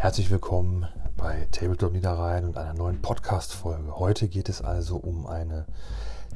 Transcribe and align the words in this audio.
Herzlich 0.00 0.30
willkommen 0.30 0.86
bei 1.18 1.46
Tabletop 1.52 1.92
Niederrhein 1.92 2.46
und 2.46 2.56
einer 2.56 2.72
neuen 2.72 3.02
Podcast-Folge. 3.02 3.98
Heute 3.98 4.28
geht 4.28 4.48
es 4.48 4.62
also 4.62 4.96
um 4.96 5.26
eine 5.26 5.66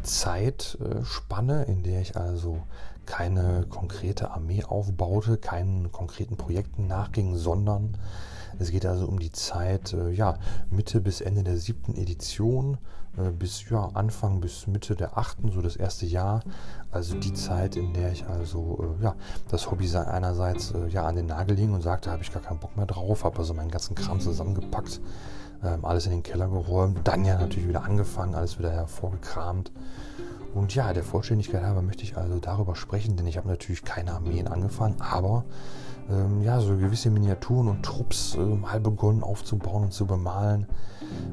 Zeitspanne, 0.02 1.64
in 1.64 1.82
der 1.82 2.02
ich 2.02 2.14
also 2.14 2.62
keine 3.06 3.64
konkrete 3.70 4.32
Armee 4.32 4.64
aufbaute, 4.64 5.38
keinen 5.38 5.90
konkreten 5.92 6.36
Projekten 6.36 6.88
nachging, 6.88 7.36
sondern 7.36 7.96
es 8.58 8.70
geht 8.70 8.86
also 8.86 9.06
um 9.06 9.18
die 9.18 9.32
Zeit 9.32 9.92
äh, 9.92 10.10
ja, 10.10 10.38
Mitte 10.70 11.00
bis 11.00 11.20
Ende 11.20 11.42
der 11.42 11.58
siebten 11.58 11.94
Edition, 11.94 12.78
äh, 13.16 13.30
bis 13.30 13.68
ja, 13.68 13.90
Anfang 13.94 14.40
bis 14.40 14.66
Mitte 14.66 14.96
der 14.96 15.18
achten, 15.18 15.50
so 15.50 15.60
das 15.60 15.76
erste 15.76 16.06
Jahr. 16.06 16.42
Also 16.90 17.16
die 17.16 17.34
Zeit, 17.34 17.76
in 17.76 17.92
der 17.92 18.12
ich 18.12 18.26
also 18.26 18.96
äh, 19.00 19.04
ja, 19.04 19.14
das 19.48 19.70
Hobby 19.70 19.88
einerseits 19.96 20.72
ja, 20.88 21.06
an 21.06 21.16
den 21.16 21.26
Nagel 21.26 21.56
hing 21.56 21.72
und 21.72 21.82
sagte, 21.82 22.10
habe 22.10 22.22
ich 22.22 22.32
gar 22.32 22.42
keinen 22.42 22.58
Bock 22.60 22.76
mehr 22.76 22.86
drauf, 22.86 23.24
habe 23.24 23.38
also 23.38 23.54
meinen 23.54 23.70
ganzen 23.70 23.94
Kram 23.94 24.20
zusammengepackt, 24.20 25.00
ähm, 25.64 25.84
alles 25.84 26.06
in 26.06 26.12
den 26.12 26.22
Keller 26.22 26.48
geräumt, 26.48 27.00
dann 27.04 27.24
ja 27.24 27.38
natürlich 27.38 27.68
wieder 27.68 27.84
angefangen, 27.84 28.34
alles 28.34 28.58
wieder 28.58 28.70
hervorgekramt. 28.70 29.72
Und 30.54 30.74
ja, 30.74 30.92
der 30.92 31.02
Vollständigkeit 31.02 31.62
halber 31.62 31.82
möchte 31.82 32.04
ich 32.04 32.16
also 32.16 32.38
darüber 32.38 32.76
sprechen, 32.76 33.16
denn 33.16 33.26
ich 33.26 33.36
habe 33.36 33.48
natürlich 33.48 33.84
keine 33.84 34.12
Armeen 34.12 34.46
angefangen, 34.46 34.96
aber 35.00 35.44
ähm, 36.10 36.42
ja, 36.42 36.60
so 36.60 36.76
gewisse 36.76 37.10
Miniaturen 37.10 37.68
und 37.68 37.82
Trupps 37.82 38.36
äh, 38.36 38.38
mal 38.38 38.78
begonnen 38.78 39.22
aufzubauen 39.22 39.84
und 39.84 39.92
zu 39.92 40.06
bemalen. 40.06 40.66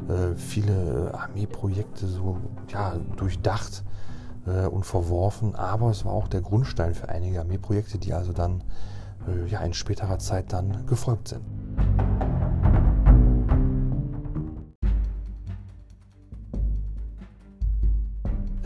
Äh, 0.08 0.36
viele 0.36 1.14
Armeeprojekte 1.14 2.08
so 2.08 2.38
ja, 2.70 2.96
durchdacht 3.18 3.84
äh, 4.48 4.66
und 4.66 4.86
verworfen, 4.86 5.56
aber 5.56 5.92
es 5.92 6.06
war 6.06 6.14
auch 6.14 6.28
der 6.28 6.42
Grundstein 6.42 6.96
für 6.96 7.10
einige 7.10 7.40
Armeeprojekte, 7.40 7.98
die 7.98 8.14
also 8.14 8.34
dann 8.34 8.64
äh, 9.28 9.48
ja, 9.48 9.60
in 9.62 9.74
späterer 9.74 10.20
Zeit 10.20 10.52
dann 10.54 10.86
gefolgt 10.88 11.28
sind. 11.28 11.42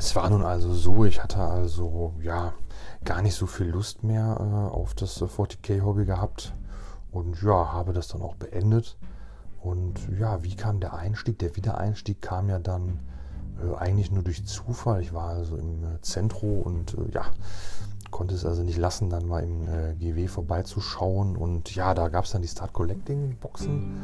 Es 0.05 0.15
war 0.15 0.29
nun 0.29 0.43
also 0.43 0.71
so, 0.71 1.03
ich 1.03 1.23
hatte 1.23 1.39
also 1.39 2.13
ja 2.21 2.53
gar 3.05 3.23
nicht 3.23 3.33
so 3.33 3.47
viel 3.47 3.65
Lust 3.65 4.03
mehr 4.03 4.37
äh, 4.39 4.71
auf 4.71 4.93
das 4.93 5.19
40k-Hobby 5.19 6.05
gehabt 6.05 6.53
und 7.11 7.41
ja, 7.41 7.73
habe 7.73 7.91
das 7.91 8.09
dann 8.09 8.21
auch 8.21 8.35
beendet. 8.35 8.99
Und 9.63 9.95
ja, 10.19 10.43
wie 10.43 10.55
kam 10.55 10.79
der 10.79 10.93
Einstieg? 10.93 11.39
Der 11.39 11.55
Wiedereinstieg 11.55 12.21
kam 12.21 12.49
ja 12.49 12.59
dann 12.59 12.99
äh, 13.59 13.75
eigentlich 13.77 14.11
nur 14.11 14.21
durch 14.21 14.45
Zufall. 14.45 15.01
Ich 15.01 15.11
war 15.11 15.29
also 15.29 15.57
im 15.57 15.83
äh, 15.83 15.99
Zentro 16.01 16.59
und 16.59 16.93
äh, 16.93 17.11
ja, 17.11 17.23
konnte 18.11 18.35
es 18.35 18.45
also 18.45 18.61
nicht 18.61 18.77
lassen, 18.77 19.09
dann 19.09 19.27
mal 19.27 19.41
im 19.41 19.67
äh, 19.67 19.95
GW 19.95 20.27
vorbeizuschauen. 20.27 21.35
Und 21.35 21.73
ja, 21.73 21.95
da 21.95 22.09
gab 22.09 22.25
es 22.25 22.31
dann 22.31 22.43
die 22.43 22.47
Start 22.47 22.73
Collecting 22.73 23.37
Boxen. 23.37 23.97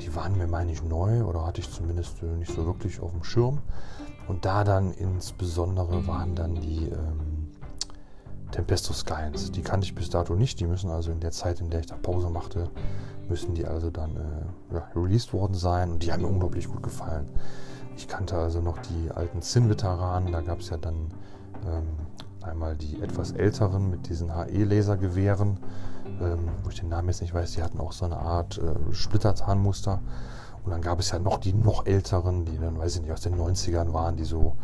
Die 0.00 0.14
waren 0.14 0.38
mir, 0.38 0.46
meine 0.46 0.70
ich, 0.70 0.84
neu 0.84 1.24
oder 1.24 1.44
hatte 1.44 1.60
ich 1.60 1.72
zumindest 1.72 2.22
äh, 2.22 2.26
nicht 2.26 2.52
so 2.54 2.66
wirklich 2.66 3.00
auf 3.00 3.10
dem 3.10 3.24
Schirm. 3.24 3.58
Und 4.30 4.44
da 4.44 4.62
dann 4.62 4.92
insbesondere 4.92 6.06
waren 6.06 6.36
dann 6.36 6.54
die 6.54 6.86
ähm, 6.86 7.48
Tempesto 8.52 8.92
Skyens. 8.92 9.50
Die 9.50 9.62
kannte 9.62 9.86
ich 9.86 9.96
bis 9.96 10.08
dato 10.08 10.36
nicht. 10.36 10.60
Die 10.60 10.68
müssen 10.68 10.88
also 10.88 11.10
in 11.10 11.18
der 11.18 11.32
Zeit, 11.32 11.60
in 11.60 11.68
der 11.68 11.80
ich 11.80 11.86
da 11.86 11.96
Pause 11.96 12.30
machte, 12.30 12.70
müssen 13.28 13.54
die 13.56 13.66
also 13.66 13.90
dann 13.90 14.16
äh, 14.16 14.74
ja, 14.74 14.88
released 14.94 15.32
worden 15.32 15.54
sein. 15.54 15.90
Und 15.90 16.04
die 16.04 16.12
haben 16.12 16.22
mir 16.22 16.28
unglaublich 16.28 16.68
gut 16.68 16.80
gefallen. 16.80 17.28
Ich 17.96 18.06
kannte 18.06 18.36
also 18.36 18.60
noch 18.60 18.78
die 18.78 19.10
alten 19.10 19.42
Zinn-Veteranen. 19.42 20.30
Da 20.30 20.42
gab 20.42 20.60
es 20.60 20.70
ja 20.70 20.76
dann 20.76 21.08
ähm, 21.66 21.88
einmal 22.40 22.76
die 22.76 23.02
etwas 23.02 23.32
älteren 23.32 23.90
mit 23.90 24.08
diesen 24.08 24.32
HE-Lasergewehren, 24.32 25.58
ähm, 26.20 26.38
wo 26.62 26.68
ich 26.68 26.78
den 26.78 26.88
Namen 26.90 27.08
jetzt 27.08 27.20
nicht 27.20 27.34
weiß. 27.34 27.50
Die 27.54 27.64
hatten 27.64 27.80
auch 27.80 27.90
so 27.90 28.04
eine 28.04 28.18
Art 28.18 28.58
äh, 28.58 28.94
Splittertarnmuster. 28.94 30.00
Und 30.64 30.72
dann 30.72 30.82
gab 30.82 31.00
es 31.00 31.10
ja 31.10 31.18
noch 31.18 31.38
die 31.38 31.52
noch 31.52 31.86
älteren, 31.86 32.44
die 32.44 32.58
dann, 32.58 32.78
weiß 32.78 32.96
ich 32.96 33.02
nicht, 33.02 33.12
aus 33.12 33.22
den 33.22 33.36
90ern 33.36 33.92
waren, 33.92 34.16
die 34.16 34.24
so 34.24 34.56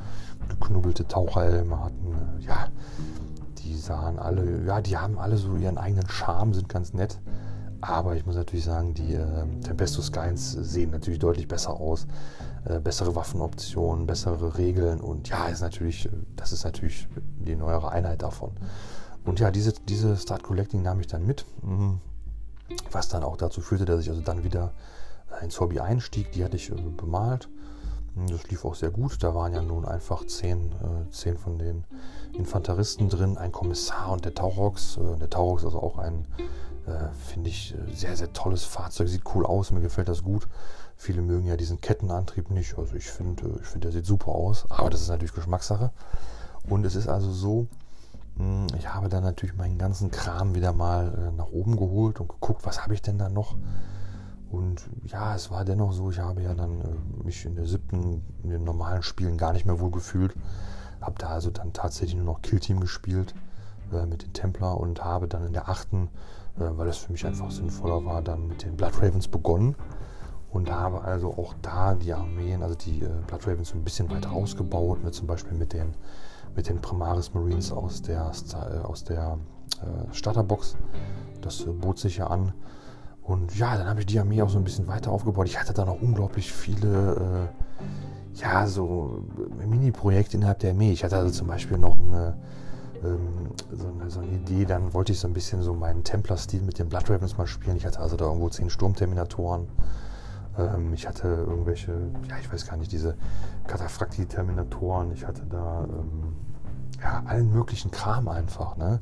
geknubbelte 0.48 1.06
Taucherhelme 1.06 1.82
hatten. 1.82 2.16
Ja, 2.40 2.68
die 3.58 3.76
sahen 3.76 4.18
alle, 4.18 4.64
ja, 4.64 4.80
die 4.80 4.96
haben 4.96 5.18
alle 5.18 5.36
so 5.36 5.56
ihren 5.56 5.78
eigenen 5.78 6.08
Charme, 6.08 6.54
sind 6.54 6.68
ganz 6.68 6.92
nett. 6.92 7.18
Aber 7.80 8.16
ich 8.16 8.26
muss 8.26 8.36
natürlich 8.36 8.64
sagen, 8.64 8.94
die 8.94 9.14
äh, 9.14 9.46
Tempesto 9.62 10.02
Skynes 10.02 10.52
sehen 10.52 10.90
natürlich 10.90 11.18
deutlich 11.18 11.46
besser 11.46 11.74
aus. 11.74 12.06
Äh, 12.64 12.80
bessere 12.80 13.14
Waffenoptionen, 13.14 14.06
bessere 14.06 14.58
Regeln 14.58 15.00
und 15.00 15.28
ja, 15.28 15.46
ist 15.46 15.60
natürlich, 15.60 16.08
das 16.34 16.52
ist 16.52 16.64
natürlich 16.64 17.06
die 17.38 17.54
neuere 17.54 17.90
Einheit 17.92 18.22
davon. 18.22 18.52
Und 19.24 19.38
ja, 19.38 19.52
diese, 19.52 19.72
diese 19.72 20.16
Start 20.16 20.42
Collecting 20.42 20.82
nahm 20.82 20.98
ich 20.98 21.06
dann 21.06 21.24
mit, 21.24 21.44
mhm. 21.62 22.00
was 22.90 23.08
dann 23.08 23.22
auch 23.22 23.36
dazu 23.36 23.60
führte, 23.60 23.84
dass 23.84 24.00
ich 24.00 24.10
also 24.10 24.20
dann 24.20 24.42
wieder 24.42 24.72
ins 25.42 25.60
Hobby 25.60 25.80
einstieg. 25.80 26.32
Die 26.32 26.44
hatte 26.44 26.56
ich 26.56 26.70
äh, 26.70 26.74
bemalt 26.74 27.48
das 28.16 28.48
lief 28.48 28.64
auch 28.64 28.74
sehr 28.74 28.90
gut. 28.90 29.22
Da 29.22 29.34
waren 29.34 29.52
ja 29.52 29.60
nun 29.60 29.84
einfach 29.84 30.26
zehn, 30.26 30.72
äh, 30.72 31.10
zehn 31.10 31.36
von 31.36 31.58
den 31.58 31.84
Infanteristen 32.32 33.10
drin, 33.10 33.36
ein 33.36 33.52
Kommissar 33.52 34.12
und 34.12 34.24
der 34.24 34.34
Taurox. 34.34 34.96
Äh, 34.96 35.18
der 35.18 35.28
Taurox 35.28 35.62
ist 35.62 35.66
also 35.66 35.82
auch 35.82 35.98
ein, 35.98 36.26
äh, 36.86 37.08
finde 37.14 37.50
ich, 37.50 37.74
äh, 37.74 37.94
sehr, 37.94 38.16
sehr 38.16 38.32
tolles 38.32 38.64
Fahrzeug. 38.64 39.08
Sieht 39.08 39.22
cool 39.34 39.44
aus, 39.44 39.70
mir 39.70 39.82
gefällt 39.82 40.08
das 40.08 40.22
gut. 40.22 40.48
Viele 40.96 41.20
mögen 41.20 41.46
ja 41.46 41.58
diesen 41.58 41.82
Kettenantrieb 41.82 42.50
nicht. 42.50 42.78
Also 42.78 42.94
ich 42.94 43.10
finde, 43.10 43.48
äh, 43.48 43.60
ich 43.60 43.66
finde, 43.66 43.88
der 43.88 43.92
sieht 43.92 44.06
super 44.06 44.32
aus. 44.32 44.64
Aber 44.70 44.88
das 44.88 45.02
ist 45.02 45.08
natürlich 45.08 45.34
Geschmackssache. 45.34 45.90
Und 46.70 46.86
es 46.86 46.96
ist 46.96 47.08
also 47.08 47.30
so, 47.30 47.66
hm, 48.38 48.66
ich 48.78 48.94
habe 48.94 49.10
dann 49.10 49.24
natürlich 49.24 49.56
meinen 49.56 49.76
ganzen 49.76 50.10
Kram 50.10 50.54
wieder 50.54 50.72
mal 50.72 51.32
nach 51.36 51.48
oben 51.48 51.76
geholt 51.76 52.18
und 52.18 52.28
geguckt, 52.28 52.64
was 52.64 52.82
habe 52.82 52.94
ich 52.94 53.02
denn 53.02 53.18
da 53.18 53.28
noch. 53.28 53.56
Und 54.50 54.88
ja, 55.06 55.34
es 55.34 55.50
war 55.50 55.64
dennoch 55.64 55.92
so, 55.92 56.10
ich 56.10 56.18
habe 56.18 56.42
ja 56.42 56.54
dann 56.54 56.80
äh, 56.80 57.24
mich 57.24 57.44
in 57.44 57.56
der 57.56 57.66
siebten, 57.66 58.22
in 58.42 58.50
den 58.50 58.64
normalen 58.64 59.02
Spielen 59.02 59.38
gar 59.38 59.52
nicht 59.52 59.66
mehr 59.66 59.80
wohl 59.80 59.90
gefühlt. 59.90 60.34
Habe 61.00 61.16
da 61.18 61.28
also 61.28 61.50
dann 61.50 61.72
tatsächlich 61.72 62.16
nur 62.16 62.24
noch 62.24 62.42
Killteam 62.42 62.80
gespielt 62.80 63.34
äh, 63.92 64.06
mit 64.06 64.22
den 64.22 64.32
Templar 64.32 64.78
und 64.78 65.04
habe 65.04 65.26
dann 65.26 65.46
in 65.46 65.52
der 65.52 65.68
achten, 65.68 66.08
äh, 66.58 66.64
weil 66.76 66.86
das 66.86 66.98
für 66.98 67.12
mich 67.12 67.26
einfach 67.26 67.50
sinnvoller 67.50 68.04
war, 68.04 68.22
dann 68.22 68.46
mit 68.46 68.62
den 68.62 68.76
Blood 68.76 69.02
Ravens 69.02 69.28
begonnen. 69.28 69.74
Und 70.52 70.70
habe 70.70 71.02
also 71.02 71.32
auch 71.36 71.54
da 71.60 71.94
die 71.94 72.14
Armeen, 72.14 72.62
also 72.62 72.76
die 72.76 73.02
äh, 73.02 73.08
Blood 73.26 73.46
Ravens 73.46 73.74
ein 73.74 73.82
bisschen 73.84 74.08
weiter 74.10 74.32
ausgebaut, 74.32 75.02
ne, 75.02 75.10
zum 75.10 75.26
Beispiel 75.26 75.58
mit 75.58 75.72
den, 75.72 75.94
mit 76.54 76.68
den 76.68 76.80
Primaris 76.80 77.34
Marines 77.34 77.72
aus 77.72 78.00
der, 78.00 78.30
äh, 78.54 78.78
aus 78.78 79.04
der 79.04 79.38
Starterbox. 80.12 80.76
Das 81.42 81.66
bot 81.66 81.98
sich 81.98 82.16
ja 82.16 82.28
an. 82.28 82.54
Und 83.26 83.58
ja, 83.58 83.76
dann 83.76 83.88
habe 83.88 84.00
ich 84.00 84.06
die 84.06 84.20
Armee 84.20 84.40
auch 84.40 84.48
so 84.48 84.58
ein 84.58 84.64
bisschen 84.64 84.86
weiter 84.86 85.10
aufgebaut. 85.10 85.46
Ich 85.48 85.58
hatte 85.58 85.72
da 85.72 85.84
noch 85.84 86.00
unglaublich 86.00 86.52
viele, 86.52 87.50
äh, 88.34 88.40
ja, 88.40 88.66
so 88.68 89.24
Mini-Projekte 89.68 90.36
innerhalb 90.36 90.60
der 90.60 90.70
Armee. 90.70 90.92
Ich 90.92 91.02
hatte 91.02 91.16
also 91.16 91.30
zum 91.30 91.48
Beispiel 91.48 91.76
noch 91.76 91.98
eine, 91.98 92.36
ähm, 93.02 93.50
so, 93.72 93.88
eine, 93.88 94.10
so, 94.10 94.20
eine, 94.20 94.30
Idee, 94.30 94.64
dann 94.64 94.94
wollte 94.94 95.10
ich 95.10 95.18
so 95.18 95.26
ein 95.26 95.34
bisschen 95.34 95.60
so 95.62 95.74
meinen 95.74 96.04
Templar-Stil 96.04 96.62
mit 96.62 96.78
den 96.78 96.88
Blood 96.88 97.10
Ravens 97.10 97.36
mal 97.36 97.48
spielen. 97.48 97.76
Ich 97.76 97.84
hatte 97.84 97.98
also 97.98 98.16
da 98.16 98.26
irgendwo 98.26 98.48
zehn 98.48 98.70
Sturmterminatoren. 98.70 99.66
Ähm, 100.56 100.94
ich 100.94 101.08
hatte 101.08 101.26
irgendwelche, 101.26 101.92
ja, 102.28 102.36
ich 102.40 102.52
weiß 102.52 102.68
gar 102.68 102.76
nicht, 102.76 102.92
diese 102.92 103.16
Kataphracti-Terminatoren. 103.66 105.10
Ich 105.12 105.26
hatte 105.26 105.42
da, 105.50 105.84
ähm, 105.88 106.36
ja, 107.02 107.24
allen 107.26 107.52
möglichen 107.52 107.90
Kram 107.90 108.28
einfach, 108.28 108.76
ne? 108.76 109.00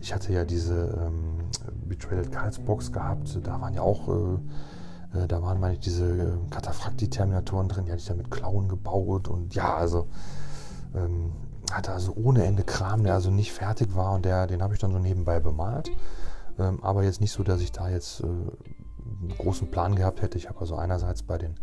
Ich 0.00 0.14
hatte 0.14 0.32
ja 0.32 0.44
diese 0.44 0.98
ähm, 1.06 1.38
Betrayed 1.86 2.32
Cards 2.32 2.58
Box 2.58 2.90
gehabt, 2.92 3.38
da 3.42 3.60
waren 3.60 3.74
ja 3.74 3.82
auch, 3.82 4.08
äh, 4.08 5.18
äh, 5.18 5.26
da 5.28 5.42
waren 5.42 5.60
meine 5.60 5.74
ich 5.74 5.80
diese 5.80 6.06
äh, 6.06 6.50
Kataphracti-Terminatoren 6.50 7.68
drin, 7.68 7.84
die 7.84 7.92
hatte 7.92 8.00
ich 8.00 8.06
dann 8.08 8.16
mit 8.16 8.30
Klauen 8.30 8.68
gebaut 8.68 9.28
und 9.28 9.54
ja, 9.54 9.74
also 9.74 10.06
ähm, 10.94 11.32
hatte 11.70 11.92
also 11.92 12.14
ohne 12.16 12.44
Ende 12.44 12.64
Kram, 12.64 13.04
der 13.04 13.14
also 13.14 13.30
nicht 13.30 13.52
fertig 13.52 13.94
war 13.94 14.14
und 14.14 14.24
der, 14.24 14.46
den 14.46 14.62
habe 14.62 14.74
ich 14.74 14.80
dann 14.80 14.92
so 14.92 14.98
nebenbei 14.98 15.38
bemalt. 15.38 15.90
Ähm, 16.58 16.82
aber 16.82 17.04
jetzt 17.04 17.20
nicht 17.20 17.32
so, 17.32 17.42
dass 17.42 17.60
ich 17.60 17.72
da 17.72 17.88
jetzt 17.88 18.20
äh, 18.20 18.26
einen 18.26 19.34
großen 19.38 19.70
Plan 19.70 19.94
gehabt 19.94 20.22
hätte. 20.22 20.38
Ich 20.38 20.48
habe 20.48 20.60
also 20.60 20.76
einerseits 20.76 21.22
bei 21.22 21.38
den 21.38 21.56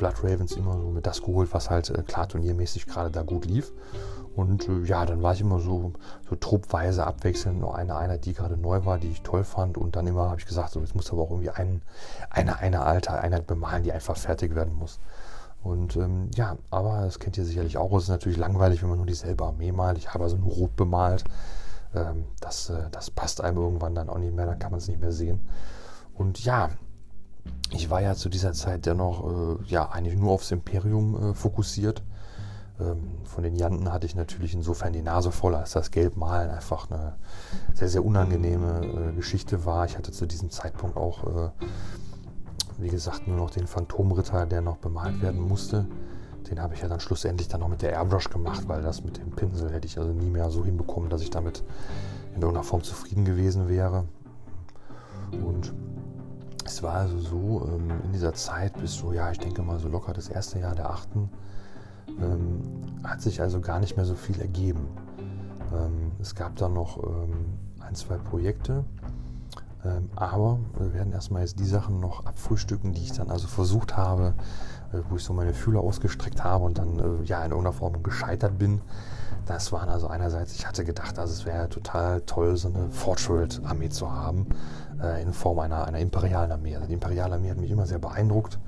Blood 0.00 0.24
Ravens 0.24 0.52
immer 0.52 0.78
so 0.78 0.88
mit 0.88 1.06
das 1.06 1.20
geholt, 1.20 1.52
was 1.52 1.68
halt 1.68 1.90
äh, 1.90 2.02
klar 2.02 2.26
turniermäßig 2.26 2.86
gerade 2.86 3.10
da 3.10 3.22
gut 3.22 3.44
lief. 3.44 3.70
Und 4.34 4.66
äh, 4.66 4.80
ja, 4.84 5.04
dann 5.04 5.22
war 5.22 5.34
ich 5.34 5.42
immer 5.42 5.60
so, 5.60 5.92
so 6.28 6.36
truppweise 6.36 7.06
abwechselnd 7.06 7.60
noch 7.60 7.74
eine 7.74 7.96
Einheit, 7.96 8.24
die 8.24 8.32
gerade 8.32 8.56
neu 8.56 8.86
war, 8.86 8.98
die 8.98 9.10
ich 9.10 9.20
toll 9.20 9.44
fand. 9.44 9.76
Und 9.76 9.96
dann 9.96 10.06
immer 10.06 10.30
habe 10.30 10.40
ich 10.40 10.46
gesagt, 10.46 10.70
so, 10.70 10.80
jetzt 10.80 10.94
muss 10.94 11.12
aber 11.12 11.22
auch 11.22 11.30
irgendwie 11.30 11.50
ein, 11.50 11.82
eine, 12.30 12.58
eine 12.58 12.80
alte 12.80 13.12
Einheit 13.12 13.46
bemalen, 13.46 13.82
die 13.82 13.92
einfach 13.92 14.16
fertig 14.16 14.54
werden 14.54 14.74
muss. 14.74 15.00
Und 15.62 15.96
ähm, 15.96 16.30
ja, 16.34 16.56
aber 16.70 17.02
das 17.02 17.18
kennt 17.18 17.36
ihr 17.36 17.44
sicherlich 17.44 17.76
auch. 17.76 17.94
Es 17.98 18.04
ist 18.04 18.08
natürlich 18.08 18.38
langweilig, 18.38 18.80
wenn 18.80 18.88
man 18.88 18.98
nur 18.98 19.06
dieselbe 19.06 19.44
Armee 19.44 19.72
malt. 19.72 19.98
Ich 19.98 20.14
habe 20.14 20.24
also 20.24 20.36
nur 20.36 20.52
rot 20.52 20.76
bemalt. 20.76 21.24
Ähm, 21.94 22.24
das, 22.40 22.70
äh, 22.70 22.88
das 22.90 23.10
passt 23.10 23.42
einem 23.42 23.58
irgendwann 23.58 23.94
dann 23.94 24.08
auch 24.08 24.18
nicht 24.18 24.34
mehr, 24.34 24.46
dann 24.46 24.58
kann 24.58 24.70
man 24.70 24.78
es 24.78 24.88
nicht 24.88 25.00
mehr 25.00 25.12
sehen. 25.12 25.40
Und 26.14 26.42
ja, 26.42 26.70
ich 27.72 27.90
war 27.90 28.02
ja 28.02 28.14
zu 28.14 28.28
dieser 28.28 28.52
Zeit 28.52 28.86
dennoch 28.86 29.60
äh, 29.60 29.64
ja 29.66 29.90
eigentlich 29.90 30.18
nur 30.18 30.32
aufs 30.32 30.50
Imperium 30.50 31.30
äh, 31.30 31.34
fokussiert. 31.34 32.02
Ähm, 32.80 33.18
von 33.24 33.42
den 33.42 33.54
Janten 33.54 33.92
hatte 33.92 34.06
ich 34.06 34.14
natürlich 34.14 34.54
insofern 34.54 34.92
die 34.92 35.02
Nase 35.02 35.30
voll, 35.30 35.54
als 35.54 35.72
das 35.72 35.90
Gelbmalen 35.90 36.50
einfach 36.50 36.90
eine 36.90 37.16
sehr, 37.74 37.88
sehr 37.88 38.04
unangenehme 38.04 39.10
äh, 39.10 39.16
Geschichte 39.16 39.64
war. 39.64 39.84
Ich 39.84 39.96
hatte 39.96 40.12
zu 40.12 40.26
diesem 40.26 40.50
Zeitpunkt 40.50 40.96
auch 40.96 41.24
äh, 41.24 41.50
wie 42.80 42.88
gesagt, 42.88 43.26
nur 43.28 43.36
noch 43.36 43.50
den 43.50 43.66
Phantomritter, 43.66 44.46
der 44.46 44.62
noch 44.62 44.78
bemalt 44.78 45.20
werden 45.20 45.40
musste. 45.40 45.86
Den 46.50 46.60
habe 46.60 46.74
ich 46.74 46.80
ja 46.80 46.88
dann 46.88 47.00
schlussendlich 47.00 47.48
dann 47.48 47.60
noch 47.60 47.68
mit 47.68 47.82
der 47.82 47.92
Airbrush 47.92 48.30
gemacht, 48.30 48.66
weil 48.66 48.82
das 48.82 49.04
mit 49.04 49.18
dem 49.18 49.30
Pinsel 49.30 49.70
hätte 49.70 49.86
ich 49.86 49.98
also 49.98 50.12
nie 50.12 50.30
mehr 50.30 50.50
so 50.50 50.64
hinbekommen, 50.64 51.10
dass 51.10 51.20
ich 51.20 51.30
damit 51.30 51.62
in 52.34 52.40
irgendeiner 52.40 52.64
Form 52.64 52.82
zufrieden 52.82 53.24
gewesen 53.24 53.68
wäre. 53.68 54.04
Und 55.32 55.72
es 56.70 56.82
war 56.84 56.94
also 56.94 57.18
so, 57.18 57.68
ähm, 57.68 57.90
in 58.04 58.12
dieser 58.12 58.32
Zeit 58.32 58.78
bis 58.80 58.94
so, 58.94 59.12
ja, 59.12 59.30
ich 59.30 59.38
denke 59.38 59.62
mal 59.62 59.78
so 59.80 59.88
locker 59.88 60.12
das 60.12 60.28
erste 60.28 60.60
Jahr 60.60 60.74
der 60.74 60.90
achten, 60.90 61.28
ähm, 62.20 62.60
hat 63.02 63.20
sich 63.20 63.40
also 63.40 63.60
gar 63.60 63.80
nicht 63.80 63.96
mehr 63.96 64.06
so 64.06 64.14
viel 64.14 64.40
ergeben. 64.40 64.86
Ähm, 65.72 66.12
es 66.20 66.34
gab 66.34 66.56
dann 66.56 66.74
noch 66.74 67.02
ähm, 67.02 67.58
ein, 67.80 67.94
zwei 67.96 68.16
Projekte, 68.16 68.84
ähm, 69.84 70.10
aber 70.14 70.58
wir 70.78 70.94
werden 70.94 71.12
erstmal 71.12 71.42
jetzt 71.42 71.58
die 71.58 71.64
Sachen 71.64 71.98
noch 71.98 72.24
abfrühstücken, 72.24 72.92
die 72.92 73.02
ich 73.02 73.12
dann 73.12 73.30
also 73.30 73.48
versucht 73.48 73.96
habe, 73.96 74.34
äh, 74.92 74.98
wo 75.08 75.16
ich 75.16 75.24
so 75.24 75.32
meine 75.32 75.54
Fühler 75.54 75.80
ausgestreckt 75.80 76.44
habe 76.44 76.64
und 76.64 76.78
dann 76.78 76.98
äh, 76.98 77.24
ja 77.24 77.38
in 77.38 77.50
irgendeiner 77.50 77.72
Form 77.72 78.02
gescheitert 78.02 78.58
bin. 78.58 78.80
Das 79.46 79.72
waren 79.72 79.88
also 79.88 80.06
einerseits, 80.06 80.54
ich 80.54 80.68
hatte 80.68 80.84
gedacht, 80.84 81.18
also 81.18 81.32
es 81.32 81.44
wäre 81.44 81.68
total 81.68 82.20
toll, 82.22 82.56
so 82.56 82.68
eine 82.68 82.90
Fortschritt-Armee 82.90 83.88
zu 83.88 84.12
haben, 84.12 84.46
äh, 85.02 85.22
in 85.22 85.32
Form 85.32 85.58
einer, 85.58 85.86
einer 85.86 85.98
imperialen 85.98 86.52
Armee. 86.52 86.74
Also 86.74 86.86
die 86.86 86.94
imperiale 86.94 87.34
Armee 87.34 87.50
hat 87.50 87.58
mich 87.58 87.70
immer 87.70 87.86
sehr 87.86 87.98
beeindruckt. 87.98 88.58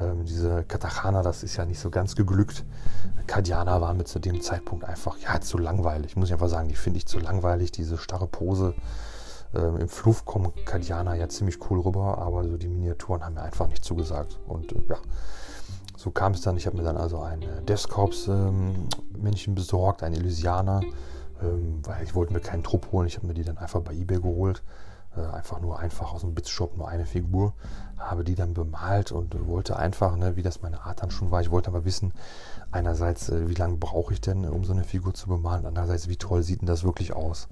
Ähm, 0.00 0.24
diese 0.24 0.64
Katachana, 0.64 1.22
das 1.22 1.42
ist 1.42 1.56
ja 1.56 1.64
nicht 1.64 1.80
so 1.80 1.90
ganz 1.90 2.16
geglückt. 2.16 2.64
Kadianer 3.26 3.80
waren 3.80 3.96
mir 3.96 4.04
zu 4.04 4.18
dem 4.18 4.40
Zeitpunkt 4.40 4.84
einfach, 4.84 5.16
ja, 5.18 5.40
zu 5.40 5.58
langweilig. 5.58 6.16
Muss 6.16 6.28
ich 6.28 6.32
einfach 6.32 6.48
sagen, 6.48 6.68
die 6.68 6.76
finde 6.76 6.98
ich 6.98 7.06
zu 7.06 7.18
langweilig, 7.18 7.72
diese 7.72 7.96
starre 7.96 8.26
Pose. 8.26 8.74
Ähm, 9.54 9.78
Im 9.78 9.88
Fluff 9.88 10.24
kommen 10.24 10.52
Kadianer 10.64 11.14
ja 11.14 11.28
ziemlich 11.28 11.58
cool 11.70 11.80
rüber, 11.80 12.18
aber 12.18 12.44
so 12.44 12.56
die 12.56 12.68
Miniaturen 12.68 13.24
haben 13.24 13.34
mir 13.34 13.42
einfach 13.42 13.68
nicht 13.68 13.84
zugesagt. 13.84 14.38
Und 14.46 14.72
äh, 14.72 14.82
ja, 14.88 14.96
so 15.96 16.10
kam 16.10 16.32
es 16.32 16.42
dann. 16.42 16.56
Ich 16.56 16.66
habe 16.66 16.76
mir 16.76 16.82
dann 16.84 16.96
also 16.96 17.20
ein 17.20 17.42
äh, 17.42 17.62
Descorps-Männchen 17.62 19.52
ähm, 19.52 19.54
besorgt, 19.54 20.02
ein 20.02 20.12
Elysianer, 20.12 20.82
ähm, 21.42 21.80
weil 21.82 22.04
ich 22.04 22.14
wollte 22.14 22.32
mir 22.32 22.40
keinen 22.40 22.62
Trupp 22.62 22.92
holen. 22.92 23.06
Ich 23.06 23.16
habe 23.16 23.26
mir 23.26 23.34
die 23.34 23.44
dann 23.44 23.58
einfach 23.58 23.80
bei 23.80 23.92
eBay 23.92 24.20
geholt. 24.20 24.62
Äh, 25.16 25.26
einfach 25.26 25.60
nur 25.60 25.78
einfach 25.78 26.12
aus 26.12 26.20
dem 26.20 26.34
Bits-Shop 26.34 26.76
nur 26.76 26.88
eine 26.88 27.06
Figur. 27.06 27.54
Habe 27.98 28.24
die 28.24 28.34
dann 28.34 28.54
bemalt 28.54 29.12
und 29.12 29.46
wollte 29.46 29.76
einfach, 29.76 30.16
ne, 30.16 30.36
wie 30.36 30.42
das 30.42 30.62
meine 30.62 30.82
Art 30.82 31.02
dann 31.02 31.10
schon 31.10 31.30
war, 31.30 31.40
ich 31.40 31.50
wollte 31.50 31.68
aber 31.68 31.84
wissen, 31.84 32.12
einerseits, 32.70 33.28
äh, 33.28 33.48
wie 33.48 33.54
lange 33.54 33.76
brauche 33.76 34.12
ich 34.12 34.20
denn, 34.20 34.46
um 34.48 34.64
so 34.64 34.72
eine 34.72 34.84
Figur 34.84 35.14
zu 35.14 35.28
bemalen, 35.28 35.66
andererseits, 35.66 36.08
wie 36.08 36.16
toll 36.16 36.42
sieht 36.42 36.60
denn 36.60 36.66
das 36.66 36.84
wirklich 36.84 37.14
aus. 37.14 37.48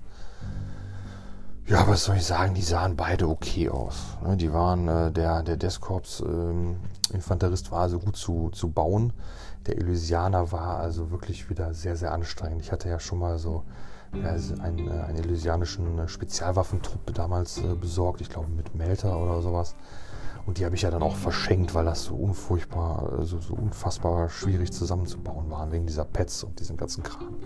Ja, 1.67 1.89
was 1.89 2.05
soll 2.05 2.17
ich 2.17 2.27
sagen, 2.27 2.53
die 2.53 2.63
sahen 2.63 2.95
beide 2.95 3.27
okay 3.27 3.71
aus. 3.71 4.19
Ne? 4.23 4.37
Die 4.37 4.53
waren, 4.53 4.87
äh, 4.87 5.11
der, 5.11 5.43
der 5.43 5.57
Descorps 5.57 6.21
ähm, 6.21 6.77
Infanterist 7.13 7.73
war 7.73 7.81
also 7.81 7.99
gut 7.99 8.17
zu, 8.17 8.51
zu 8.51 8.69
bauen. 8.69 9.15
Der 9.67 9.79
Elysianer 9.79 10.53
war 10.53 10.79
also 10.79 11.11
wirklich 11.11 11.49
wieder 11.49 11.73
sehr, 11.73 11.97
sehr 11.97 12.13
anstrengend. 12.13 12.61
Ich 12.61 12.71
hatte 12.71 12.91
ja 12.91 13.01
schon 13.01 13.19
mal 13.19 13.39
so 13.39 13.63
ja, 14.23 14.63
einen, 14.63 14.89
äh, 14.89 15.03
einen 15.03 15.19
elysianischen 15.19 16.09
Spezialwaffentrupp 16.09 17.15
damals 17.15 17.59
äh, 17.59 17.75
besorgt, 17.75 18.21
ich 18.21 18.31
glaube 18.31 18.49
mit 18.51 18.75
Melter 18.75 19.19
oder 19.19 19.43
sowas. 19.43 19.75
Und 20.47 20.59
die 20.59 20.65
habe 20.67 20.75
ich 20.75 20.83
ja 20.83 20.91
dann 20.91 21.03
auch 21.03 21.17
verschenkt, 21.17 21.75
weil 21.75 21.87
das 21.87 22.05
so 22.05 22.15
unfurchtbar, 22.15 23.09
so, 23.11 23.17
also 23.17 23.39
so 23.41 23.55
unfassbar 23.55 24.29
schwierig 24.29 24.73
zusammenzubauen 24.73 25.51
war, 25.51 25.73
wegen 25.73 25.87
dieser 25.87 26.05
Pets 26.05 26.45
und 26.45 26.61
diesem 26.61 26.77
ganzen 26.77 27.03
Kram. 27.03 27.37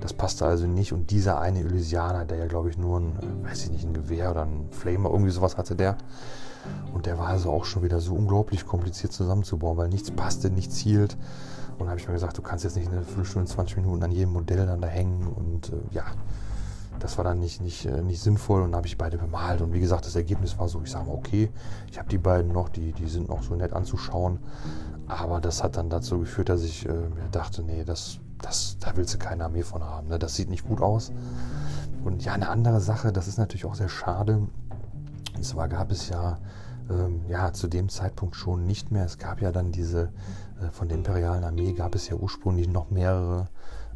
Das 0.00 0.12
passte 0.12 0.46
also 0.46 0.66
nicht. 0.66 0.92
Und 0.92 1.10
dieser 1.10 1.40
eine 1.40 1.60
Elysianer, 1.60 2.24
der 2.24 2.38
ja, 2.38 2.46
glaube 2.46 2.70
ich, 2.70 2.78
nur 2.78 3.00
ein, 3.00 3.18
weiß 3.42 3.64
ich 3.64 3.70
nicht, 3.70 3.84
ein 3.84 3.92
Gewehr 3.92 4.30
oder 4.30 4.42
ein 4.42 4.68
Flamer, 4.70 5.10
irgendwie 5.10 5.32
sowas 5.32 5.56
hatte 5.56 5.74
der. 5.74 5.98
Und 6.92 7.06
der 7.06 7.18
war 7.18 7.28
also 7.28 7.50
auch 7.50 7.64
schon 7.64 7.82
wieder 7.82 8.00
so 8.00 8.14
unglaublich 8.14 8.66
kompliziert 8.66 9.12
zusammenzubauen, 9.12 9.76
weil 9.76 9.88
nichts 9.88 10.10
passte, 10.10 10.50
nichts 10.50 10.76
hielt. 10.76 11.16
Und 11.78 11.86
da 11.86 11.90
habe 11.90 12.00
ich 12.00 12.08
mir 12.08 12.14
gesagt, 12.14 12.36
du 12.36 12.42
kannst 12.42 12.64
jetzt 12.64 12.76
nicht 12.76 12.90
eine 12.90 13.02
Viertelstunde, 13.02 13.48
20 13.48 13.76
Minuten 13.76 14.02
an 14.02 14.10
jedem 14.10 14.32
Modell 14.32 14.66
dann 14.66 14.80
da 14.80 14.88
hängen. 14.88 15.26
Und 15.58 15.72
äh, 15.72 15.94
ja, 15.94 16.04
das 17.00 17.16
war 17.16 17.24
dann 17.24 17.40
nicht, 17.40 17.60
nicht, 17.60 17.84
äh, 17.86 18.02
nicht 18.02 18.20
sinnvoll 18.20 18.62
und 18.62 18.74
habe 18.76 18.86
ich 18.86 18.96
beide 18.96 19.18
bemalt. 19.18 19.60
Und 19.60 19.72
wie 19.72 19.80
gesagt, 19.80 20.06
das 20.06 20.14
Ergebnis 20.14 20.58
war 20.58 20.68
so, 20.68 20.80
ich 20.82 20.90
sage 20.90 21.06
mal, 21.06 21.14
okay, 21.14 21.50
ich 21.90 21.98
habe 21.98 22.08
die 22.08 22.18
beiden 22.18 22.52
noch, 22.52 22.68
die, 22.68 22.92
die 22.92 23.08
sind 23.08 23.28
noch 23.28 23.42
so 23.42 23.54
nett 23.54 23.72
anzuschauen. 23.72 24.38
Aber 25.08 25.40
das 25.40 25.62
hat 25.64 25.76
dann 25.76 25.90
dazu 25.90 26.20
geführt, 26.20 26.48
dass 26.48 26.62
ich 26.62 26.86
äh, 26.86 26.92
mir 26.92 27.28
dachte, 27.32 27.62
nee, 27.62 27.82
das, 27.84 28.18
das, 28.40 28.76
da 28.78 28.92
willst 28.96 29.14
du 29.14 29.18
keine 29.18 29.44
Armee 29.44 29.62
von 29.62 29.82
haben. 29.82 30.08
Ne? 30.08 30.18
Das 30.18 30.36
sieht 30.36 30.48
nicht 30.48 30.66
gut 30.66 30.80
aus. 30.80 31.12
Und 32.04 32.24
ja, 32.24 32.34
eine 32.34 32.48
andere 32.48 32.80
Sache, 32.80 33.12
das 33.12 33.26
ist 33.26 33.38
natürlich 33.38 33.64
auch 33.64 33.74
sehr 33.74 33.88
schade. 33.88 34.46
Und 35.34 35.44
zwar 35.44 35.68
gab 35.68 35.90
es 35.90 36.08
ja, 36.08 36.38
ähm, 36.88 37.22
ja 37.28 37.52
zu 37.52 37.66
dem 37.66 37.88
Zeitpunkt 37.88 38.36
schon 38.36 38.64
nicht 38.64 38.92
mehr. 38.92 39.04
Es 39.04 39.18
gab 39.18 39.40
ja 39.40 39.50
dann 39.50 39.72
diese, 39.72 40.12
äh, 40.60 40.70
von 40.70 40.88
der 40.88 40.98
imperialen 40.98 41.42
Armee 41.42 41.72
gab 41.72 41.96
es 41.96 42.08
ja 42.08 42.14
ursprünglich 42.14 42.68
noch 42.68 42.90
mehrere 42.90 43.48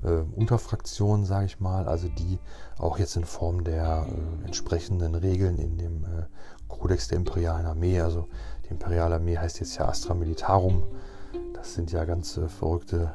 äh, 0.05 0.23
Unterfraktionen, 0.37 1.25
sage 1.25 1.47
ich 1.47 1.61
mal, 1.61 1.89
also 1.89 2.09
die 2.09 2.39
auch 2.79 2.99
jetzt 2.99 3.17
in 3.17 3.25
Form 3.25 3.65
der 3.65 4.07
äh, 4.09 4.47
entsprechenden 4.47 5.15
Regeln 5.15 5.59
in 5.59 5.79
dem 5.79 6.05
äh, 6.05 6.25
Kodex 6.69 7.09
der 7.09 7.19
imperialen 7.19 7.67
Armee, 7.67 8.01
also 8.01 8.29
die 8.65 8.71
imperiale 8.71 9.17
Armee 9.17 9.37
heißt 9.37 9.61
jetzt 9.61 9.77
ja 9.77 9.89
Astra 9.89 10.15
Militarum, 10.15 10.83
das 11.55 11.75
sind 11.75 11.93
ja 11.93 12.05
ganz 12.05 12.37
äh, 12.37 12.49
verrückte 12.49 13.15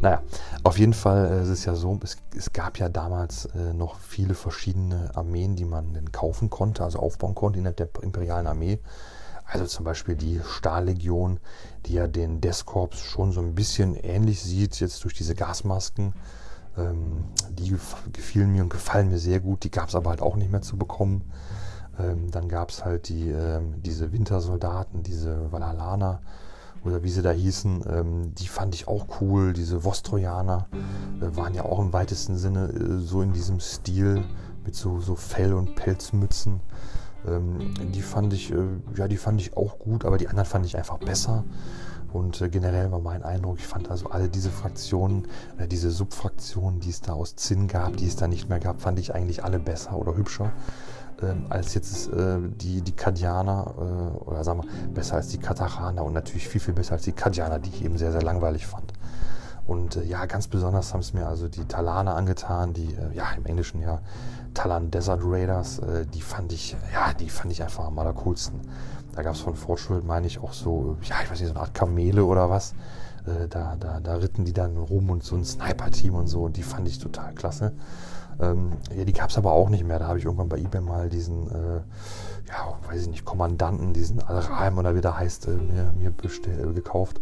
naja, 0.00 0.22
auf 0.64 0.78
jeden 0.78 0.94
Fall 0.94 1.30
äh, 1.30 1.42
ist 1.42 1.48
es 1.48 1.64
ja 1.64 1.74
so, 1.74 1.98
es, 2.02 2.16
es 2.36 2.52
gab 2.52 2.78
ja 2.78 2.88
damals 2.88 3.46
äh, 3.46 3.72
noch 3.72 3.98
viele 3.98 4.34
verschiedene 4.34 5.10
Armeen, 5.14 5.56
die 5.56 5.64
man 5.64 5.92
dann 5.92 6.12
kaufen 6.12 6.50
konnte, 6.50 6.84
also 6.84 6.98
aufbauen 6.98 7.34
konnte 7.34 7.58
in 7.58 7.64
der 7.64 7.88
imperialen 8.02 8.46
Armee. 8.46 8.78
Also 9.52 9.66
zum 9.66 9.84
Beispiel 9.84 10.16
die 10.16 10.40
Stahllegion, 10.44 11.38
die 11.84 11.94
ja 11.94 12.06
den 12.06 12.40
Deskorps 12.40 13.00
schon 13.00 13.32
so 13.32 13.40
ein 13.40 13.54
bisschen 13.54 13.94
ähnlich 13.94 14.40
sieht, 14.40 14.80
jetzt 14.80 15.04
durch 15.04 15.14
diese 15.14 15.34
Gasmasken. 15.34 16.14
Ähm, 16.78 17.24
die 17.50 17.76
gefielen 18.14 18.50
mir 18.50 18.62
und 18.62 18.70
gefallen 18.70 19.10
mir 19.10 19.18
sehr 19.18 19.40
gut. 19.40 19.64
Die 19.64 19.70
gab 19.70 19.90
es 19.90 19.94
aber 19.94 20.08
halt 20.10 20.22
auch 20.22 20.36
nicht 20.36 20.50
mehr 20.50 20.62
zu 20.62 20.78
bekommen. 20.78 21.30
Ähm, 21.98 22.30
dann 22.30 22.48
gab 22.48 22.70
es 22.70 22.82
halt 22.82 23.10
die, 23.10 23.28
ähm, 23.28 23.82
diese 23.82 24.12
Wintersoldaten, 24.12 25.02
diese 25.02 25.52
Valhalaner 25.52 26.22
oder 26.82 27.02
wie 27.02 27.10
sie 27.10 27.20
da 27.20 27.30
hießen. 27.30 27.84
Ähm, 27.86 28.34
die 28.34 28.48
fand 28.48 28.74
ich 28.74 28.88
auch 28.88 29.20
cool. 29.20 29.52
Diese 29.52 29.84
Vostrojaner 29.84 30.66
äh, 31.20 31.36
waren 31.36 31.52
ja 31.52 31.64
auch 31.64 31.78
im 31.78 31.92
weitesten 31.92 32.38
Sinne 32.38 32.68
äh, 32.68 32.98
so 33.00 33.20
in 33.20 33.34
diesem 33.34 33.60
Stil 33.60 34.24
mit 34.64 34.74
so, 34.74 35.00
so 35.00 35.14
Fell- 35.14 35.52
und 35.52 35.76
Pelzmützen. 35.76 36.60
Ähm, 37.26 37.74
die 37.92 38.02
fand 38.02 38.32
ich, 38.32 38.52
äh, 38.52 38.56
ja, 38.96 39.08
die 39.08 39.16
fand 39.16 39.40
ich 39.40 39.56
auch 39.56 39.78
gut, 39.78 40.04
aber 40.04 40.18
die 40.18 40.28
anderen 40.28 40.46
fand 40.46 40.66
ich 40.66 40.76
einfach 40.76 40.98
besser. 40.98 41.44
Und 42.12 42.40
äh, 42.40 42.48
generell 42.48 42.92
war 42.92 43.00
mein 43.00 43.22
Eindruck, 43.22 43.58
ich 43.58 43.66
fand 43.66 43.90
also 43.90 44.10
alle 44.10 44.28
diese 44.28 44.50
Fraktionen, 44.50 45.26
äh, 45.58 45.66
diese 45.66 45.90
Subfraktionen, 45.90 46.80
die 46.80 46.90
es 46.90 47.00
da 47.00 47.12
aus 47.14 47.36
Zinn 47.36 47.68
gab, 47.68 47.96
die 47.96 48.06
es 48.06 48.16
da 48.16 48.28
nicht 48.28 48.48
mehr 48.48 48.60
gab, 48.60 48.82
fand 48.82 48.98
ich 48.98 49.14
eigentlich 49.14 49.44
alle 49.44 49.58
besser 49.58 49.96
oder 49.96 50.14
hübscher 50.16 50.52
ähm, 51.22 51.46
als 51.48 51.74
jetzt 51.74 52.12
äh, 52.12 52.38
die, 52.40 52.82
die 52.82 52.92
Kadianer 52.92 53.74
äh, 53.78 54.24
oder 54.24 54.44
sagen 54.44 54.62
wir 54.62 54.88
besser 54.94 55.16
als 55.16 55.28
die 55.28 55.38
Katachana 55.38 56.02
und 56.02 56.12
natürlich 56.12 56.48
viel, 56.48 56.60
viel 56.60 56.74
besser 56.74 56.94
als 56.94 57.02
die 57.02 57.12
Kadianer, 57.12 57.58
die 57.58 57.70
ich 57.70 57.84
eben 57.84 57.96
sehr, 57.96 58.12
sehr 58.12 58.22
langweilig 58.22 58.66
fand. 58.66 58.92
Und 59.66 59.96
äh, 59.96 60.04
ja, 60.04 60.26
ganz 60.26 60.48
besonders 60.48 60.92
haben 60.92 61.00
es 61.00 61.14
mir 61.14 61.26
also 61.26 61.48
die 61.48 61.64
Talaner 61.64 62.16
angetan, 62.16 62.72
die 62.72 62.94
ja 63.14 63.30
im 63.36 63.46
Englischen 63.46 63.80
ja 63.80 64.00
Talan 64.54 64.90
Desert 64.90 65.20
Raiders, 65.24 65.78
äh, 65.78 66.06
die 66.06 66.20
fand 66.20 66.52
ich, 66.52 66.76
ja, 66.92 67.12
die 67.14 67.28
fand 67.28 67.52
ich 67.52 67.62
einfach 67.62 67.84
am 67.86 67.98
allercoolsten. 67.98 68.60
Da 69.14 69.22
gab 69.22 69.34
es 69.34 69.40
von 69.40 69.54
Fortschritt, 69.54 70.04
meine 70.04 70.26
ich, 70.26 70.38
auch 70.40 70.52
so, 70.52 70.96
ja, 71.02 71.16
ich 71.22 71.30
weiß 71.30 71.40
nicht, 71.40 71.48
so 71.48 71.54
eine 71.54 71.60
Art 71.60 71.74
Kamele 71.74 72.24
oder 72.24 72.48
was. 72.48 72.74
Äh, 73.26 73.48
da, 73.48 73.76
da, 73.78 74.00
da 74.00 74.14
ritten 74.16 74.44
die 74.44 74.52
dann 74.52 74.76
rum 74.76 75.10
und 75.10 75.22
so 75.22 75.36
ein 75.36 75.44
Sniper-Team 75.44 76.14
und 76.14 76.26
so, 76.26 76.42
und 76.44 76.56
die 76.56 76.62
fand 76.62 76.88
ich 76.88 76.98
total 76.98 77.34
klasse. 77.34 77.72
Ähm, 78.40 78.72
ja, 78.96 79.04
die 79.04 79.12
gab 79.12 79.30
es 79.30 79.38
aber 79.38 79.52
auch 79.52 79.68
nicht 79.68 79.84
mehr. 79.84 79.98
Da 79.98 80.08
habe 80.08 80.18
ich 80.18 80.24
irgendwann 80.24 80.48
bei 80.48 80.58
eBay 80.58 80.80
mal 80.80 81.08
diesen, 81.08 81.50
äh, 81.50 81.80
ja, 82.48 82.78
weiß 82.88 83.02
ich 83.02 83.08
nicht, 83.08 83.24
Kommandanten, 83.24 83.92
diesen 83.92 84.22
Al-Rahim 84.22 84.78
oder 84.78 84.94
wie 84.94 85.00
der 85.00 85.18
heißt, 85.18 85.48
äh, 85.48 85.50
mir, 85.50 85.92
mir 85.96 86.10
bestell, 86.10 86.70
äh, 86.70 86.72
gekauft. 86.72 87.20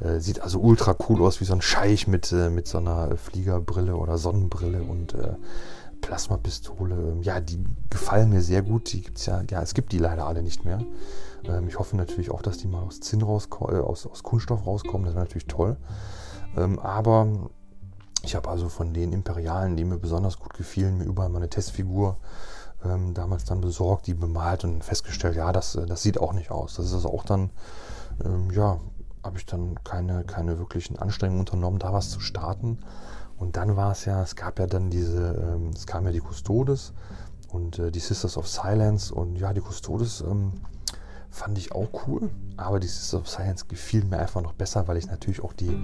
Äh, 0.00 0.20
sieht 0.20 0.42
also 0.42 0.60
ultra 0.60 0.94
cool 1.08 1.22
aus, 1.22 1.40
wie 1.40 1.44
so 1.44 1.54
ein 1.54 1.62
Scheich 1.62 2.06
mit, 2.06 2.30
äh, 2.32 2.50
mit 2.50 2.66
so 2.66 2.78
einer 2.78 3.16
Fliegerbrille 3.16 3.96
oder 3.96 4.18
Sonnenbrille 4.18 4.82
und 4.82 5.14
äh, 5.14 5.34
Plasmapistole. 6.06 7.18
Ja, 7.22 7.40
die 7.40 7.64
gefallen 7.90 8.30
mir 8.30 8.40
sehr 8.40 8.62
gut. 8.62 8.92
Die 8.92 9.02
gibt's 9.02 9.26
ja, 9.26 9.42
ja, 9.50 9.60
es 9.60 9.74
gibt 9.74 9.90
die 9.90 9.98
leider 9.98 10.24
alle 10.24 10.40
nicht 10.40 10.64
mehr. 10.64 10.78
Ähm, 11.44 11.66
ich 11.66 11.80
hoffe 11.80 11.96
natürlich 11.96 12.30
auch, 12.30 12.42
dass 12.42 12.58
die 12.58 12.68
mal 12.68 12.82
aus 12.82 13.00
Zinn 13.00 13.22
rauskommen, 13.22 13.80
aus, 13.80 14.06
aus 14.06 14.22
Kunststoff 14.22 14.64
rauskommen. 14.64 15.04
Das 15.04 15.14
wäre 15.14 15.24
natürlich 15.24 15.48
toll. 15.48 15.76
Ähm, 16.56 16.78
aber 16.78 17.26
ich 18.22 18.36
habe 18.36 18.48
also 18.48 18.68
von 18.68 18.94
den 18.94 19.12
Imperialen, 19.12 19.76
die 19.76 19.84
mir 19.84 19.98
besonders 19.98 20.38
gut 20.38 20.54
gefielen, 20.54 20.98
mir 20.98 21.04
überall 21.04 21.28
meine 21.28 21.50
Testfigur 21.50 22.18
ähm, 22.84 23.12
damals 23.12 23.44
dann 23.44 23.60
besorgt, 23.60 24.06
die 24.06 24.14
bemalt 24.14 24.62
und 24.62 24.84
festgestellt, 24.84 25.34
ja, 25.34 25.50
das, 25.50 25.76
das 25.88 26.02
sieht 26.02 26.20
auch 26.20 26.34
nicht 26.34 26.52
aus. 26.52 26.76
Das 26.76 26.86
ist 26.86 26.94
also 26.94 27.12
auch 27.12 27.24
dann, 27.24 27.50
ähm, 28.24 28.52
ja, 28.52 28.78
habe 29.24 29.38
ich 29.38 29.46
dann 29.46 29.82
keine, 29.82 30.22
keine 30.22 30.60
wirklichen 30.60 31.00
Anstrengungen 31.00 31.40
unternommen, 31.40 31.80
da 31.80 31.92
was 31.92 32.10
zu 32.10 32.20
starten. 32.20 32.78
Und 33.38 33.56
dann 33.56 33.76
war 33.76 33.92
es 33.92 34.04
ja, 34.04 34.22
es 34.22 34.34
gab 34.34 34.58
ja 34.58 34.66
dann 34.66 34.90
diese, 34.90 35.34
ähm, 35.34 35.70
es 35.74 35.86
kam 35.86 36.06
ja 36.06 36.12
die 36.12 36.22
Custodes 36.22 36.92
und 37.50 37.78
äh, 37.78 37.90
die 37.90 38.00
Sisters 38.00 38.36
of 38.36 38.48
Silence 38.48 39.12
und 39.12 39.36
ja, 39.36 39.52
die 39.52 39.60
Custodes 39.60 40.22
ähm, 40.22 40.52
fand 41.30 41.58
ich 41.58 41.72
auch 41.72 41.88
cool, 42.06 42.30
aber 42.56 42.80
die 42.80 42.86
Sisters 42.86 43.20
of 43.20 43.28
Science 43.28 43.68
gefiel 43.68 44.04
mir 44.04 44.18
einfach 44.18 44.42
noch 44.42 44.54
besser, 44.54 44.88
weil 44.88 44.96
ich 44.96 45.06
natürlich 45.06 45.42
auch 45.42 45.52
die 45.52 45.78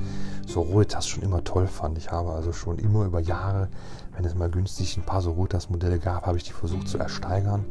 so 0.46 0.62
Rotas 0.62 1.06
schon 1.06 1.22
immer 1.22 1.44
toll 1.44 1.66
fand. 1.66 1.98
Ich 1.98 2.10
habe 2.10 2.32
also 2.32 2.52
schon 2.52 2.78
immer 2.78 3.04
über 3.04 3.20
Jahre, 3.20 3.68
wenn 4.16 4.24
es 4.24 4.34
mal 4.34 4.50
günstig 4.50 4.96
ein 4.96 5.04
paar 5.04 5.20
so 5.20 5.32
Rotas 5.32 5.68
Modelle 5.68 5.98
gab, 5.98 6.26
habe 6.26 6.38
ich 6.38 6.44
die 6.44 6.52
versucht 6.52 6.88
zu 6.88 6.98
ersteigern. 6.98 7.66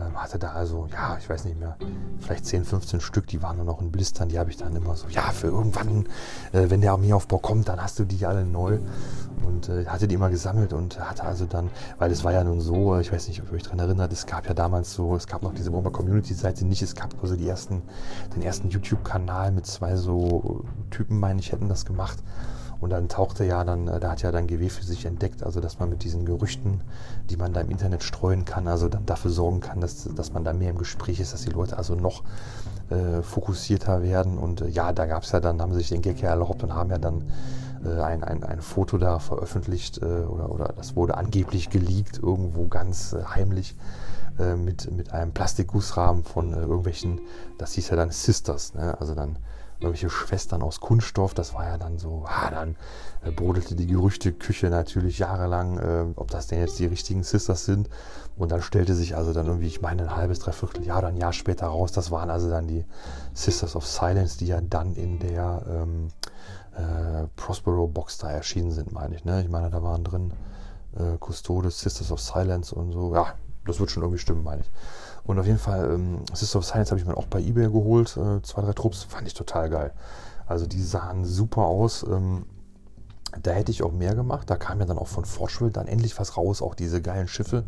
Ähm, 0.00 0.20
hatte 0.20 0.38
da 0.38 0.52
also, 0.52 0.86
ja, 0.92 1.16
ich 1.18 1.28
weiß 1.28 1.44
nicht 1.44 1.58
mehr, 1.58 1.76
vielleicht 2.20 2.46
10, 2.46 2.64
15 2.64 3.00
Stück, 3.00 3.26
die 3.26 3.42
waren 3.42 3.56
nur 3.56 3.64
noch 3.64 3.80
in 3.80 3.90
Blistern, 3.90 4.28
die 4.28 4.38
habe 4.38 4.50
ich 4.50 4.56
dann 4.56 4.74
immer 4.74 4.96
so, 4.96 5.08
ja, 5.08 5.30
für 5.30 5.48
irgendwann, 5.48 6.06
äh, 6.52 6.70
wenn 6.70 6.80
der 6.80 6.92
Armeeaufbau 6.92 7.38
kommt, 7.38 7.68
dann 7.68 7.82
hast 7.82 7.98
du 7.98 8.04
die 8.04 8.24
alle 8.26 8.44
neu. 8.44 8.78
Und 9.44 9.68
äh, 9.68 9.86
hatte 9.86 10.06
die 10.06 10.16
immer 10.16 10.28
gesammelt 10.28 10.72
und 10.72 11.00
hatte 11.00 11.24
also 11.24 11.46
dann, 11.46 11.70
weil 11.98 12.10
es 12.10 12.24
war 12.24 12.32
ja 12.32 12.44
nun 12.44 12.60
so, 12.60 12.98
ich 12.98 13.10
weiß 13.10 13.28
nicht, 13.28 13.40
ob 13.40 13.48
ihr 13.48 13.54
euch 13.54 13.62
daran 13.62 13.78
erinnert, 13.78 14.12
es 14.12 14.26
gab 14.26 14.46
ja 14.46 14.54
damals 14.54 14.92
so, 14.92 15.16
es 15.16 15.26
gab 15.26 15.42
noch 15.42 15.54
diese 15.54 15.70
Bomber 15.70 15.90
Community-Seite 15.90 16.66
nicht, 16.66 16.82
es 16.82 16.94
gab 16.94 17.14
also 17.22 17.36
die 17.36 17.48
ersten, 17.48 17.82
den 18.36 18.42
ersten 18.42 18.68
YouTube-Kanal 18.68 19.50
mit 19.52 19.66
zwei 19.66 19.96
so 19.96 20.64
Typen, 20.90 21.18
meine 21.18 21.40
ich, 21.40 21.52
hätten 21.52 21.68
das 21.68 21.86
gemacht. 21.86 22.18
Und 22.80 22.90
dann 22.90 23.08
tauchte 23.08 23.44
ja 23.44 23.62
dann, 23.64 23.88
äh, 23.88 24.00
da 24.00 24.12
hat 24.12 24.22
ja 24.22 24.32
dann 24.32 24.46
GW 24.46 24.68
für 24.68 24.84
sich 24.84 25.04
entdeckt, 25.04 25.42
also 25.42 25.60
dass 25.60 25.78
man 25.78 25.90
mit 25.90 26.02
diesen 26.02 26.24
Gerüchten, 26.24 26.80
die 27.28 27.36
man 27.36 27.52
da 27.52 27.60
im 27.60 27.70
Internet 27.70 28.02
streuen 28.02 28.44
kann, 28.44 28.66
also 28.68 28.88
dann 28.88 29.06
dafür 29.06 29.30
sorgen 29.30 29.60
kann, 29.60 29.80
dass, 29.80 30.04
dass 30.14 30.32
man 30.32 30.44
da 30.44 30.52
mehr 30.52 30.70
im 30.70 30.78
Gespräch 30.78 31.20
ist, 31.20 31.32
dass 31.32 31.42
die 31.42 31.50
Leute 31.50 31.76
also 31.76 31.94
noch 31.94 32.22
äh, 32.90 33.22
fokussierter 33.22 34.02
werden. 34.02 34.38
Und 34.38 34.62
äh, 34.62 34.68
ja, 34.68 34.92
da 34.92 35.06
gab 35.06 35.22
es 35.24 35.32
ja 35.32 35.40
dann, 35.40 35.60
haben 35.60 35.74
sich 35.74 35.88
den 35.88 36.02
Gag 36.02 36.20
ja 36.20 36.30
erlaubt 36.30 36.62
und 36.62 36.74
haben 36.74 36.90
ja 36.90 36.98
dann 36.98 37.24
äh, 37.84 38.00
ein, 38.00 38.24
ein, 38.24 38.44
ein 38.44 38.60
Foto 38.60 38.98
da 38.98 39.18
veröffentlicht 39.18 39.98
äh, 39.98 40.04
oder, 40.04 40.50
oder 40.50 40.72
das 40.76 40.96
wurde 40.96 41.16
angeblich 41.16 41.70
geleakt, 41.70 42.18
irgendwo 42.22 42.66
ganz 42.66 43.12
äh, 43.12 43.22
heimlich 43.22 43.76
mit, 44.56 44.90
mit 44.90 45.12
einem 45.12 45.32
Plastikgussrahmen 45.32 46.24
von 46.24 46.54
irgendwelchen, 46.54 47.20
das 47.58 47.74
hieß 47.74 47.90
ja 47.90 47.96
dann 47.96 48.10
Sisters, 48.10 48.72
ne? 48.72 48.98
also 48.98 49.14
dann 49.14 49.36
irgendwelche 49.82 50.10
Schwestern 50.10 50.62
aus 50.62 50.80
Kunststoff. 50.80 51.34
Das 51.34 51.54
war 51.54 51.66
ja 51.66 51.78
dann 51.78 51.98
so, 51.98 52.24
ah, 52.26 52.50
dann 52.50 52.76
äh, 53.22 53.30
brodelte 53.30 53.74
die 53.74 53.86
Gerüchteküche 53.86 54.68
natürlich 54.68 55.18
jahrelang, 55.18 55.78
äh, 55.78 56.04
ob 56.16 56.30
das 56.30 56.46
denn 56.46 56.60
jetzt 56.60 56.78
die 56.78 56.86
richtigen 56.86 57.22
Sisters 57.22 57.64
sind. 57.64 57.88
Und 58.36 58.52
dann 58.52 58.62
stellte 58.62 58.94
sich 58.94 59.16
also 59.16 59.32
dann 59.32 59.46
irgendwie, 59.46 59.66
ich 59.66 59.80
meine, 59.80 60.02
ein 60.02 60.16
halbes, 60.16 60.38
dreiviertel 60.38 60.84
Jahr 60.84 60.98
oder 60.98 61.08
ein 61.08 61.16
Jahr 61.16 61.32
später 61.32 61.66
raus, 61.66 61.92
das 61.92 62.10
waren 62.10 62.30
also 62.30 62.48
dann 62.48 62.66
die 62.66 62.84
Sisters 63.34 63.76
of 63.76 63.86
Silence, 63.86 64.38
die 64.38 64.46
ja 64.46 64.60
dann 64.60 64.94
in 64.94 65.18
der 65.18 65.62
ähm, 65.68 66.08
äh, 66.76 67.26
Prospero 67.36 67.86
Box 67.86 68.18
da 68.18 68.30
erschienen 68.30 68.70
sind, 68.70 68.92
meine 68.92 69.16
ich. 69.16 69.24
Ne? 69.24 69.42
Ich 69.42 69.48
meine, 69.48 69.70
da 69.70 69.82
waren 69.82 70.04
drin 70.04 70.32
äh, 70.96 71.18
Custodes, 71.18 71.80
Sisters 71.80 72.10
of 72.10 72.20
Silence 72.20 72.74
und 72.74 72.92
so. 72.92 73.14
Ja, 73.14 73.34
das 73.66 73.78
wird 73.78 73.90
schon 73.90 74.02
irgendwie 74.02 74.20
stimmen, 74.20 74.42
meine 74.42 74.62
ich. 74.62 74.70
Und 75.24 75.38
auf 75.38 75.46
jeden 75.46 75.58
Fall, 75.58 75.90
ähm, 75.92 76.20
Sister 76.32 76.58
of 76.58 76.64
Science 76.64 76.90
habe 76.90 77.00
ich 77.00 77.06
mir 77.06 77.16
auch 77.16 77.26
bei 77.26 77.40
Ebay 77.40 77.70
geholt. 77.70 78.16
Äh, 78.16 78.42
zwei, 78.42 78.62
drei 78.62 78.72
Trupps, 78.72 79.04
fand 79.04 79.26
ich 79.26 79.34
total 79.34 79.70
geil. 79.70 79.92
Also 80.46 80.66
die 80.66 80.82
sahen 80.82 81.24
super 81.24 81.62
aus. 81.62 82.02
Ähm, 82.02 82.46
da 83.42 83.52
hätte 83.52 83.70
ich 83.70 83.82
auch 83.82 83.92
mehr 83.92 84.14
gemacht. 84.14 84.50
Da 84.50 84.56
kam 84.56 84.80
ja 84.80 84.86
dann 84.86 84.98
auch 84.98 85.06
von 85.06 85.24
Fortschritt 85.24 85.76
dann 85.76 85.86
endlich 85.86 86.18
was 86.18 86.36
raus, 86.36 86.62
auch 86.62 86.74
diese 86.74 87.00
geilen 87.00 87.28
Schiffe. 87.28 87.64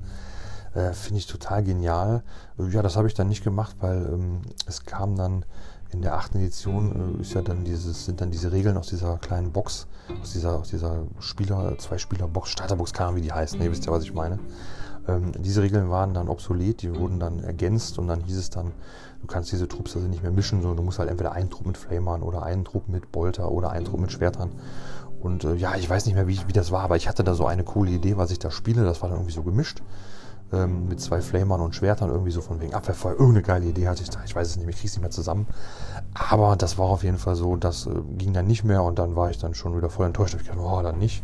Äh, 0.75 0.93
Finde 0.93 1.19
ich 1.19 1.27
total 1.27 1.63
genial. 1.63 2.23
Äh, 2.59 2.69
ja, 2.69 2.83
das 2.83 2.97
habe 2.97 3.07
ich 3.07 3.15
dann 3.15 3.29
nicht 3.29 3.45
gemacht, 3.45 3.77
weil 3.81 4.07
ähm, 4.13 4.43
es 4.67 4.85
kam 4.85 5.17
dann 5.17 5.45
in 5.91 6.01
der 6.01 6.15
achten 6.15 6.39
Edition 6.39 7.19
äh, 7.19 7.21
ist 7.21 7.35
ja 7.35 7.43
dann 7.43 7.65
dieses, 7.65 8.07
sind 8.07 8.21
dann 8.21 8.31
diese 8.31 8.51
Regeln 8.51 8.77
aus 8.77 8.89
dieser 8.89 9.19
kleinen 9.19 9.53
Box, 9.53 9.87
aus 10.21 10.33
dieser, 10.33 10.59
aus 10.59 10.71
dieser 10.71 11.03
Spieler, 11.21 11.77
Zwei-Spieler-Box, 11.79 12.49
Starterbox, 12.49 12.93
keine 12.93 13.09
Ahnung, 13.09 13.21
wie 13.21 13.27
die 13.27 13.33
heißt. 13.33 13.59
Ne, 13.59 13.67
ihr 13.67 13.71
wisst 13.71 13.85
ja, 13.87 13.93
was 13.93 14.03
ich 14.03 14.15
meine. 14.15 14.39
Ähm, 15.09 15.33
diese 15.39 15.63
Regeln 15.63 15.91
waren 15.91 16.15
dann 16.15 16.29
obsolet, 16.29 16.83
die 16.83 16.95
wurden 16.95 17.19
dann 17.19 17.41
ergänzt 17.41 17.99
und 17.99 18.07
dann 18.07 18.21
hieß 18.21 18.37
es 18.37 18.51
dann, 18.51 18.73
du 19.21 19.27
kannst 19.27 19.51
diese 19.53 19.69
Trupps 19.69 19.97
also 19.97 20.09
nicht 20.09 20.23
mehr 20.23 20.33
mischen, 20.33 20.61
sondern 20.61 20.77
du 20.77 20.83
musst 20.83 20.99
halt 20.99 21.11
entweder 21.11 21.33
einen 21.33 21.51
Trupp 21.51 21.67
mit 21.67 21.77
Flamern 21.77 22.23
oder 22.23 22.43
einen 22.43 22.65
Trupp 22.65 22.89
mit 22.89 23.11
Bolter 23.13 23.51
oder 23.51 23.71
einen 23.71 23.85
Trupp 23.85 24.01
mit 24.01 24.13
Schwertern. 24.13 24.53
Und 25.21 25.45
äh, 25.45 25.55
ja, 25.55 25.77
ich 25.77 25.89
weiß 25.89 26.07
nicht 26.07 26.15
mehr, 26.15 26.27
wie, 26.27 26.41
wie 26.47 26.53
das 26.53 26.73
war, 26.73 26.83
aber 26.83 26.97
ich 26.97 27.09
hatte 27.09 27.25
da 27.25 27.35
so 27.35 27.47
eine 27.47 27.65
coole 27.65 27.91
Idee, 27.91 28.17
was 28.17 28.31
ich 28.31 28.39
da 28.39 28.51
spiele. 28.51 28.85
Das 28.85 29.03
war 29.03 29.09
dann 29.09 29.19
irgendwie 29.19 29.35
so 29.35 29.43
gemischt 29.43 29.83
ähm, 30.53 30.89
mit 30.89 31.01
zwei 31.01 31.21
Flamern 31.21 31.61
und 31.61 31.75
Schwertern, 31.75 32.11
irgendwie 32.11 32.31
so 32.31 32.41
von 32.41 32.61
wegen 32.61 32.75
Abwehrfeuer. 32.75 33.13
Irgendeine 33.13 33.43
geile 33.43 33.67
Idee 33.67 33.89
hatte 33.89 34.03
ich 34.03 34.11
da. 34.11 34.21
Ich 34.25 34.37
weiß 34.37 34.49
es 34.49 34.57
nicht, 34.57 34.69
ich 34.69 34.77
kriege 34.77 34.89
es 34.89 34.95
nicht 34.95 35.03
mehr 35.03 35.11
zusammen. 35.11 35.47
Aber 36.15 36.57
das 36.57 36.79
war 36.79 36.87
auf 36.87 37.03
jeden 37.03 37.19
Fall 37.19 37.37
so, 37.37 37.57
das 37.57 37.87
äh, 37.87 37.91
ging 38.19 38.33
dann 38.33 38.47
nicht 38.47 38.65
mehr 38.65 38.83
und 38.83 38.99
dann 38.99 39.17
war 39.17 39.31
ich 39.31 39.39
dann 39.39 39.55
schon 39.55 39.77
wieder 39.77 39.91
voll 39.91 40.07
enttäuscht. 40.07 40.37
Ich 40.41 40.47
dachte, 40.47 40.61
oh, 40.61 40.83
dann 40.83 40.99
nicht. 40.99 41.23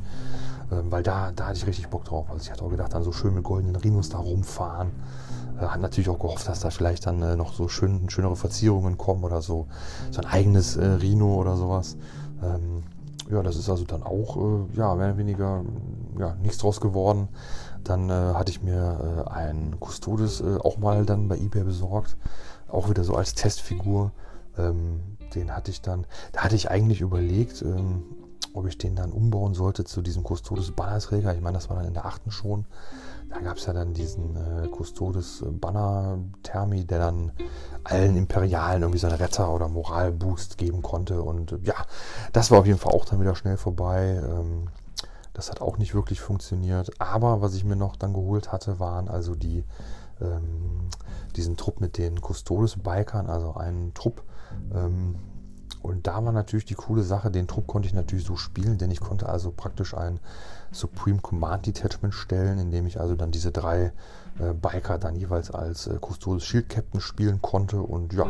Ähm, 0.71 0.91
weil 0.91 1.03
da, 1.03 1.33
da 1.33 1.47
hatte 1.47 1.59
ich 1.59 1.67
richtig 1.67 1.89
Bock 1.89 2.05
drauf. 2.05 2.27
Also 2.31 2.43
ich 2.43 2.51
hatte 2.51 2.65
auch 2.65 2.71
gedacht, 2.71 2.93
dann 2.93 3.03
so 3.03 3.13
schön 3.13 3.35
mit 3.35 3.45
goldenen 3.45 3.77
Rhinos 3.77 4.09
da 4.11 4.19
rumfahren. 4.19 4.91
Äh, 5.61 5.67
hat 5.67 5.81
natürlich 5.81 6.09
auch 6.09 6.19
gehofft, 6.19 6.49
dass 6.49 6.61
da 6.61 6.71
vielleicht 6.71 7.07
dann 7.07 7.23
äh, 7.23 7.37
noch 7.37 7.55
so 7.55 7.69
schön, 7.69 8.11
schönere 8.11 8.37
Verzierungen 8.37 8.99
kommen 8.99 9.25
oder 9.25 9.41
so. 9.41 9.67
So 10.11 10.21
ein 10.21 10.27
eigenes 10.27 10.77
äh, 10.77 10.87
Rhino 10.87 11.35
oder 11.35 11.57
sowas. 11.57 11.97
Ähm, 12.43 12.83
ja, 13.31 13.43
das 13.43 13.57
ist 13.57 13.69
also 13.69 13.85
dann 13.85 14.03
auch, 14.03 14.37
äh, 14.37 14.77
ja, 14.77 14.95
mehr 14.95 15.09
oder 15.09 15.19
weniger, 15.19 15.63
ja, 16.19 16.35
nichts 16.43 16.59
draus 16.59 16.81
geworden. 16.81 17.29
Dann 17.85 18.11
äh, 18.11 18.35
hatte 18.35 18.51
ich 18.51 18.63
mir 18.63 19.25
äh, 19.27 19.31
einen 19.31 19.77
Custodes 19.81 20.43
auch 20.43 20.79
mal 20.79 21.07
dann 21.07 21.29
bei 21.29 21.37
eBay 21.37 21.65
besorgt. 21.65 22.17
Auch 22.69 22.91
wieder 22.91 23.05
so 23.05 23.15
als 23.15 23.35
Testfigur. 23.35 24.13
Ähm, 24.59 25.01
den 25.35 25.55
hatte 25.55 25.71
ich 25.71 25.83
dann, 25.83 26.07
da 26.33 26.41
hatte 26.41 26.57
ich 26.57 26.71
eigentlich 26.71 27.01
überlegt, 27.01 27.63
ähm, 27.63 28.03
ob 28.59 28.67
ich 28.67 28.79
den 28.79 28.97
dann 28.97 29.13
umbauen 29.13 29.55
sollte 29.55 29.85
zu 29.85 30.03
diesem 30.03 30.25
Custodes 30.25 30.73
Bannerträger. 30.73 31.35
Ich 31.35 31.41
meine, 31.41 31.55
das 31.57 31.71
war 31.71 31.77
dann 31.77 31.87
in 31.87 31.95
der 31.95 32.07
achten 32.07 32.31
schon. 32.31 32.67
Da 33.31 33.41
gab 33.41 33.59
es 33.59 33.67
ja 33.67 33.73
dann 33.73 33.93
diesen 33.95 34.37
äh, 34.37 34.69
Custodes 34.69 35.45
Banner 35.47 36.19
Thermi, 36.43 36.85
der 36.85 36.99
dann 36.99 37.33
allen 37.85 38.17
Imperialen 38.17 38.83
irgendwie 38.83 38.99
so 38.99 39.07
einen 39.07 39.17
Retter 39.17 39.53
oder 39.53 39.69
Moralboost 39.69 40.57
geben 40.59 40.83
konnte. 40.83 41.23
Und 41.23 41.53
äh, 41.53 41.59
ja, 41.63 41.75
das 42.33 42.51
war 42.51 42.61
auf 42.61 42.67
jeden 42.67 42.79
Fall 42.79 42.93
auch 42.93 43.05
dann 43.05 43.21
wieder 43.21 43.35
schnell 43.35 43.57
vorbei. 43.57 44.23
Ähm, 44.25 44.69
das 45.35 45.51
hat 45.51 45.61
auch 45.61 45.79
nicht 45.79 45.95
wirklich 45.95 46.21
funktioniert. 46.21 46.91
Aber 47.01 47.43
was 47.43 47.55
ich 47.55 47.65
mir 47.65 47.77
noch 47.77 47.97
dann 47.97 48.15
geholt 48.15 48.51
hatte, 48.51 48.81
waren 48.81 49.09
also 49.09 49.35
die 49.35 49.65
ähm, 50.21 50.89
diesen 51.37 51.57
Trupp 51.57 51.81
mit 51.81 51.99
den 51.99 52.21
Custodes 52.21 52.77
Bikern, 52.77 53.29
also 53.29 53.55
einen 53.55 53.95
Trupp, 53.95 54.23
ähm, 54.75 55.17
und 55.83 56.07
da 56.07 56.25
war 56.25 56.33
natürlich 56.33 56.65
die 56.65 56.75
coole 56.75 57.03
Sache, 57.03 57.31
den 57.31 57.47
Trupp 57.47 57.67
konnte 57.67 57.89
ich 57.89 57.95
natürlich 57.95 58.25
so 58.25 58.37
spielen, 58.37 58.79
denn 58.79 58.91
ich 58.91 59.01
konnte 59.01 59.29
also 59.29 59.51
praktisch 59.51 59.95
ein 59.95 60.21
Supreme 60.73 61.21
Command 61.21 61.67
Detachment 61.67 62.15
stellen, 62.15 62.59
indem 62.59 62.87
ich 62.87 63.01
also 63.01 63.15
dann 63.15 63.31
diese 63.31 63.53
drei 63.53 63.93
äh, 64.39 64.53
Biker 64.53 64.99
dann 64.99 65.15
jeweils 65.17 65.51
als 65.51 65.87
äh, 65.87 65.99
Custodes 66.01 66.45
Shield 66.45 66.69
Captain 66.69 67.01
spielen 67.01 67.41
konnte. 67.41 67.81
Und 67.81 68.13
ja, 68.13 68.27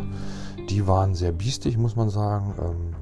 die 0.68 0.86
waren 0.86 1.14
sehr 1.14 1.32
biestig, 1.32 1.76
muss 1.78 1.96
man 1.96 2.10
sagen. 2.10 2.54
Ähm, 2.60 2.94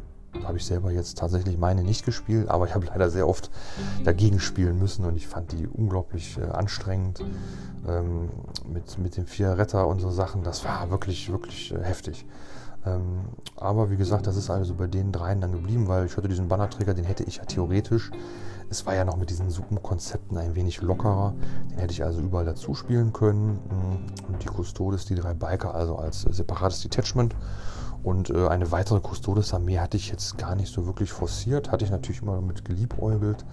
habe 0.44 0.58
ich 0.58 0.66
selber 0.66 0.90
jetzt 0.90 1.18
tatsächlich 1.18 1.56
meine 1.56 1.82
nicht 1.82 2.04
gespielt, 2.04 2.48
aber 2.48 2.66
ich 2.66 2.74
habe 2.74 2.86
leider 2.86 3.10
sehr 3.10 3.26
oft 3.26 3.50
dagegen 4.04 4.38
spielen 4.38 4.78
müssen 4.78 5.04
und 5.06 5.16
ich 5.16 5.26
fand 5.26 5.52
die 5.52 5.66
unglaublich 5.66 6.38
äh, 6.38 6.44
anstrengend 6.44 7.24
ähm, 7.88 8.28
mit, 8.70 8.98
mit 8.98 9.16
den 9.16 9.26
vier 9.26 9.56
Retter 9.56 9.86
und 9.86 10.00
so 10.00 10.10
Sachen. 10.10 10.42
Das 10.42 10.64
war 10.64 10.90
wirklich, 10.90 11.30
wirklich 11.30 11.72
äh, 11.72 11.82
heftig. 11.82 12.26
Ähm, 12.86 13.26
aber 13.56 13.90
wie 13.90 13.96
gesagt, 13.96 14.26
das 14.26 14.36
ist 14.36 14.50
also 14.50 14.74
bei 14.74 14.86
den 14.86 15.12
dreien 15.12 15.40
dann 15.40 15.52
geblieben, 15.52 15.88
weil 15.88 16.06
ich 16.06 16.16
hatte 16.16 16.28
diesen 16.28 16.48
Bannerträger, 16.48 16.94
den 16.94 17.04
hätte 17.04 17.24
ich 17.24 17.36
ja 17.36 17.44
theoretisch. 17.44 18.10
Es 18.68 18.84
war 18.84 18.94
ja 18.94 19.04
noch 19.04 19.16
mit 19.16 19.30
diesen 19.30 19.50
Suppenkonzepten 19.50 20.36
ein 20.38 20.54
wenig 20.54 20.82
lockerer. 20.82 21.34
Den 21.70 21.78
hätte 21.78 21.92
ich 21.92 22.04
also 22.04 22.20
überall 22.20 22.44
dazu 22.44 22.74
spielen 22.74 23.12
können. 23.12 23.60
Mm, 23.68 24.32
und 24.32 24.42
die 24.42 24.48
Custodes, 24.48 25.04
die 25.04 25.14
drei 25.14 25.34
Biker, 25.34 25.74
also 25.74 25.96
als 25.96 26.22
separates 26.22 26.80
Detachment. 26.80 27.34
Und 28.02 28.30
äh, 28.30 28.48
eine 28.48 28.70
weitere 28.72 29.00
Custodes-Armee 29.00 29.78
hatte 29.78 29.96
ich 29.96 30.10
jetzt 30.10 30.38
gar 30.38 30.54
nicht 30.54 30.72
so 30.72 30.86
wirklich 30.86 31.12
forciert. 31.12 31.70
Hatte 31.70 31.84
ich 31.84 31.90
natürlich 31.90 32.22
immer 32.22 32.40
mit 32.40 32.64
geliebäugelt. 32.64 33.44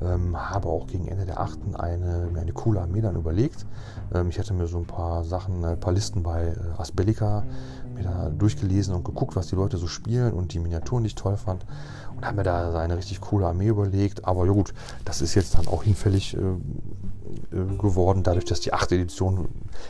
Ähm, 0.00 0.36
habe 0.36 0.68
auch 0.68 0.86
gegen 0.86 1.08
Ende 1.08 1.26
der 1.26 1.40
8. 1.40 1.58
eine, 1.74 2.28
mir 2.32 2.40
eine 2.40 2.52
coole 2.52 2.80
Armee 2.80 3.00
dann 3.00 3.16
überlegt. 3.16 3.66
Ähm, 4.14 4.28
ich 4.28 4.38
hatte 4.38 4.54
mir 4.54 4.66
so 4.66 4.78
ein 4.78 4.86
paar 4.86 5.24
Sachen, 5.24 5.64
ein 5.64 5.80
paar 5.80 5.92
Listen 5.92 6.22
bei 6.22 6.48
äh, 6.48 6.80
Asbellica 6.80 7.42
mir 7.98 8.04
da 8.04 8.30
durchgelesen 8.30 8.94
und 8.94 9.04
geguckt, 9.04 9.36
was 9.36 9.48
die 9.48 9.56
Leute 9.56 9.76
so 9.76 9.86
spielen 9.86 10.32
und 10.32 10.52
die 10.52 10.58
Miniaturen, 10.58 11.02
die 11.02 11.08
ich 11.08 11.14
toll 11.14 11.36
fand. 11.36 11.64
Und 12.16 12.24
habe 12.24 12.38
mir 12.38 12.42
da 12.42 12.78
eine 12.78 12.96
richtig 12.96 13.20
coole 13.20 13.46
Armee 13.46 13.68
überlegt. 13.68 14.24
Aber 14.24 14.46
ja 14.46 14.52
gut, 14.52 14.72
das 15.04 15.20
ist 15.20 15.34
jetzt 15.34 15.56
dann 15.56 15.68
auch 15.68 15.84
hinfällig 15.84 16.36
äh, 16.36 16.38
äh 16.40 17.76
geworden, 17.78 18.22
dadurch, 18.22 18.44
dass 18.44 18.60
die 18.60 18.72
achte 18.72 18.94
Edition 18.94 19.48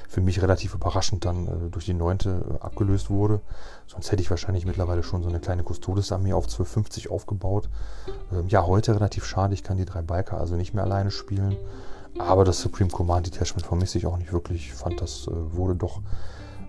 für 0.09 0.21
mich 0.21 0.43
relativ 0.43 0.75
überraschend 0.75 1.25
dann 1.25 1.47
äh, 1.47 1.71
durch 1.71 1.87
die 1.87 1.95
neunte 1.95 2.45
äh, 2.61 2.65
abgelöst 2.65 3.11
wurde. 3.11 3.41
Sonst 3.87 4.11
hätte 4.13 4.23
ich 4.23 4.31
wahrscheinlich 4.31 4.67
mittlerweile 4.67 5.03
schon 5.03 5.23
so 5.23 5.29
eine 5.29 5.41
kleine 5.41 5.63
Custodes-Armee 5.63 6.33
auf 6.33 6.45
1250 6.45 7.11
aufgebaut. 7.11 7.69
Ähm, 8.33 8.49
ja, 8.49 8.67
heute 8.67 8.95
relativ 8.95 9.25
schade, 9.25 9.55
ich 9.55 9.63
kann 9.63 9.77
die 9.77 9.87
drei 9.87 10.03
Biker 10.03 10.39
also 10.39 10.57
nicht 10.57 10.75
mehr 10.75 10.85
alleine 10.85 11.11
spielen. 11.11 11.57
Aber 12.19 12.45
das 12.45 12.61
Supreme 12.61 12.91
Command 12.91 13.27
Detachment 13.27 13.67
vermisse 13.67 13.99
ich 13.99 14.07
auch 14.07 14.17
nicht 14.17 14.33
wirklich. 14.33 14.67
Ich 14.67 14.75
fand, 14.75 15.01
das 15.01 15.29
äh, 15.29 15.57
wurde 15.57 15.77
doch 15.77 16.01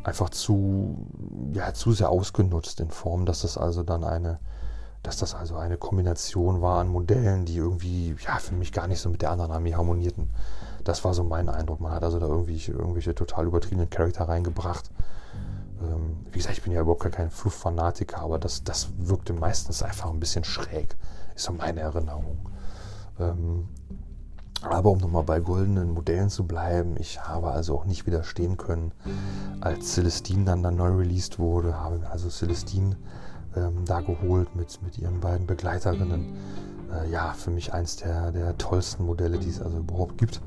einfach 0.09 0.31
zu, 0.31 1.07
ja, 1.53 1.73
zu 1.73 1.93
sehr 1.93 2.09
ausgenutzt 2.09 2.79
in 2.79 2.89
Form, 2.89 3.25
dass 3.25 3.43
das 3.43 3.57
also 3.57 3.83
dann 3.83 4.03
eine, 4.03 4.39
dass 5.03 5.17
das 5.17 5.35
also 5.35 5.55
eine 5.55 5.77
Kombination 5.77 6.61
war 6.61 6.79
an 6.79 6.87
Modellen, 6.87 7.45
die 7.45 7.55
irgendwie, 7.55 8.15
ja, 8.25 8.37
für 8.39 8.55
mich 8.55 8.73
gar 8.73 8.87
nicht 8.87 8.99
so 8.99 9.09
mit 9.09 9.21
der 9.21 9.31
anderen 9.31 9.51
Armee 9.51 9.75
harmonierten. 9.75 10.29
Das 10.83 11.05
war 11.05 11.13
so 11.13 11.23
mein 11.23 11.47
Eindruck. 11.47 11.79
Man 11.79 11.91
hat 11.91 12.03
also 12.03 12.19
da 12.19 12.25
irgendwie 12.25 12.59
irgendwelche 12.67 13.13
total 13.13 13.45
übertriebenen 13.45 13.89
Charakter 13.89 14.27
reingebracht. 14.27 14.89
Ähm, 15.81 16.17
wie 16.31 16.39
gesagt, 16.39 16.57
ich 16.57 16.63
bin 16.63 16.73
ja 16.73 16.81
überhaupt 16.81 17.03
gar 17.03 17.11
kein 17.11 17.29
Flufffanatiker, 17.29 18.19
aber 18.19 18.39
das, 18.39 18.63
das 18.63 18.89
wirkte 18.97 19.33
meistens 19.33 19.83
einfach 19.83 20.09
ein 20.09 20.19
bisschen 20.19 20.43
schräg, 20.43 20.95
ist 21.35 21.45
so 21.45 21.53
meine 21.53 21.81
Erinnerung. 21.81 22.39
Ähm, 23.19 23.69
aber 24.61 24.91
um 24.91 24.97
nochmal 24.97 25.23
bei 25.23 25.39
goldenen 25.39 25.93
Modellen 25.93 26.29
zu 26.29 26.45
bleiben, 26.45 26.95
ich 26.99 27.21
habe 27.21 27.51
also 27.51 27.75
auch 27.75 27.85
nicht 27.85 28.05
widerstehen 28.05 28.57
können, 28.57 28.91
als 29.61 29.93
Celestine 29.93 30.45
dann, 30.45 30.63
dann 30.63 30.75
neu 30.75 30.89
released 30.89 31.39
wurde, 31.39 31.79
habe 31.79 32.01
also 32.09 32.29
Celestine 32.29 32.97
ähm, 33.55 33.85
da 33.85 34.01
geholt 34.01 34.55
mit, 34.55 34.81
mit 34.81 34.97
ihren 34.97 35.19
beiden 35.19 35.47
Begleiterinnen. 35.47 36.35
Äh, 36.91 37.09
ja, 37.09 37.33
für 37.33 37.51
mich 37.51 37.73
eins 37.73 37.97
der, 37.97 38.31
der 38.31 38.57
tollsten 38.57 39.05
Modelle, 39.05 39.39
die 39.39 39.49
es 39.49 39.61
also 39.61 39.77
überhaupt 39.77 40.17
gibt. 40.17 40.41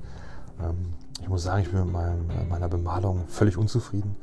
Ähm, 0.61 0.95
ich 1.21 1.29
muss 1.29 1.45
sagen, 1.45 1.63
ich 1.63 1.71
bin 1.71 1.85
mit 1.85 1.93
meinem, 1.93 2.49
meiner 2.49 2.69
Bemalung 2.69 3.25
völlig 3.29 3.57
unzufrieden. 3.57 4.17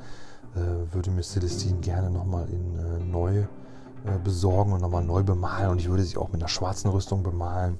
Äh, 0.56 0.94
würde 0.94 1.12
mir 1.12 1.24
Celestine 1.24 1.80
gerne 1.80 2.10
nochmal 2.10 2.48
in 2.50 2.76
äh, 2.78 3.00
neu 3.04 3.46
besorgen 4.24 4.74
und 4.74 4.82
nochmal 4.82 5.04
neu 5.04 5.24
bemalen. 5.24 5.72
Und 5.72 5.80
ich 5.80 5.90
würde 5.90 6.04
sie 6.04 6.18
auch 6.18 6.32
mit 6.32 6.42
einer 6.42 6.50
schwarzen 6.50 6.90
Rüstung 6.90 7.24
bemalen 7.24 7.78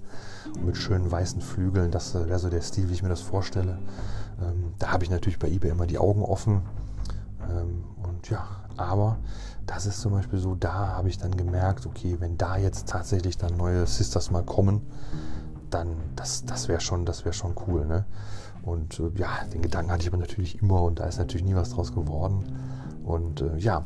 und 0.56 0.66
mit 0.66 0.78
schönen 0.78 1.12
weißen 1.12 1.42
Flügeln. 1.42 1.92
Das 1.92 2.16
äh, 2.16 2.28
wäre 2.28 2.40
so 2.40 2.50
der 2.50 2.62
Stil, 2.62 2.90
wie 2.90 2.94
ich 2.94 3.04
mir 3.04 3.10
das 3.10 3.22
vorstelle. 3.22 3.80
Ähm, 4.42 4.74
da 4.80 4.92
habe 4.92 5.04
ich 5.04 5.10
natürlich 5.10 5.40
bei 5.40 5.50
eBay 5.50 5.72
immer 5.72 5.88
die 5.88 6.00
Augen 6.00 6.24
offen. 6.24 6.62
Ähm, 7.50 7.84
und 8.04 8.30
ja, 8.30 8.46
aber 8.78 9.18
das 9.66 9.86
ist 9.86 10.02
zum 10.02 10.14
Beispiel 10.14 10.40
so, 10.40 10.56
da 10.56 10.74
habe 10.74 11.10
ich 11.10 11.18
dann 11.18 11.36
gemerkt, 11.36 11.86
okay, 11.86 12.18
wenn 12.20 12.38
da 12.38 12.58
jetzt 12.58 12.90
tatsächlich 12.90 13.38
dann 13.38 13.56
neue 13.56 13.86
Sisters 13.86 14.32
mal 14.32 14.44
kommen, 14.44 14.82
dann 15.70 15.96
das, 16.16 16.46
das 16.46 16.68
wäre 16.68 16.82
schon, 16.82 17.06
das 17.06 17.24
schon 17.36 17.54
cool. 17.68 17.86
Ne? 17.86 18.06
Und 18.64 19.00
äh, 19.00 19.12
ja, 19.16 19.30
den 19.54 19.62
Gedanken 19.62 19.92
hatte 19.92 20.02
ich 20.02 20.08
aber 20.08 20.18
natürlich 20.18 20.62
immer 20.62 20.82
und 20.84 21.00
da 21.00 21.06
ist 21.06 21.18
natürlich 21.18 21.46
nie 21.46 21.56
was 21.56 21.72
draus 21.72 21.94
geworden. 21.94 22.44
Und 23.10 23.42
äh, 23.42 23.58
ja, 23.58 23.86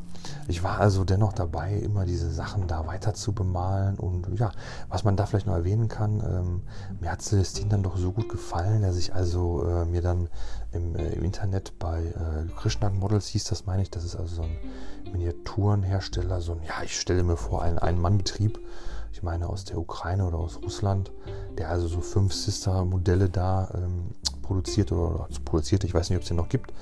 ich 0.50 0.64
war 0.64 0.80
also 0.80 1.06
dennoch 1.06 1.32
dabei, 1.32 1.76
immer 1.78 2.04
diese 2.04 2.30
Sachen 2.30 2.68
da 2.68 2.88
weiter 2.88 3.14
zu 3.14 3.32
bemalen. 3.32 3.96
Und 3.96 4.28
ja, 4.38 4.52
was 4.90 5.06
man 5.06 5.16
da 5.16 5.26
vielleicht 5.26 5.48
noch 5.48 5.54
erwähnen 5.54 5.88
kann, 5.88 6.20
ähm, 6.20 6.62
mir 7.00 7.10
hat 7.10 7.22
Celestine 7.22 7.70
dann 7.70 7.84
doch 7.84 7.96
so 7.96 8.12
gut 8.12 8.28
gefallen, 8.28 8.82
dass 8.82 8.98
ich 8.98 9.16
also 9.16 9.64
äh, 9.66 9.86
mir 9.86 10.02
dann 10.02 10.28
im, 10.74 10.98
äh, 10.98 11.14
im 11.14 11.24
Internet 11.24 11.80
bei 11.80 12.02
äh, 12.02 12.52
Krishnak 12.58 12.94
Models 12.94 13.28
hieß 13.28 13.46
das, 13.46 13.66
meine 13.66 13.82
ich, 13.82 13.90
das 13.90 14.04
ist 14.04 14.18
also 14.18 14.36
so 14.36 14.42
ein 14.42 14.58
Miniaturenhersteller, 15.14 16.42
so 16.42 16.52
ein, 16.52 16.62
ja, 16.64 16.84
ich 16.84 17.00
stelle 17.00 17.24
mir 17.24 17.38
vor, 17.38 17.62
ein 17.62 17.80
Ein-Mann-Betrieb, 17.80 18.60
ich 19.14 19.24
meine 19.24 19.48
aus 19.48 19.64
der 19.64 19.78
Ukraine 19.78 20.26
oder 20.26 20.38
aus 20.40 20.60
Russland, 20.62 21.14
der 21.58 21.70
also 21.70 21.88
so 21.88 22.02
fünf 22.02 22.34
Sister-Modelle 22.34 23.30
da 23.30 23.70
ähm, 23.74 24.16
produziert 24.42 24.92
oder, 24.92 25.16
oder 25.16 25.28
produziert, 25.46 25.86
ich 25.86 25.94
weiß 25.94 26.10
nicht, 26.10 26.18
ob 26.18 26.24
es 26.24 26.28
den 26.28 26.36
noch 26.36 26.50
gibt. 26.50 26.74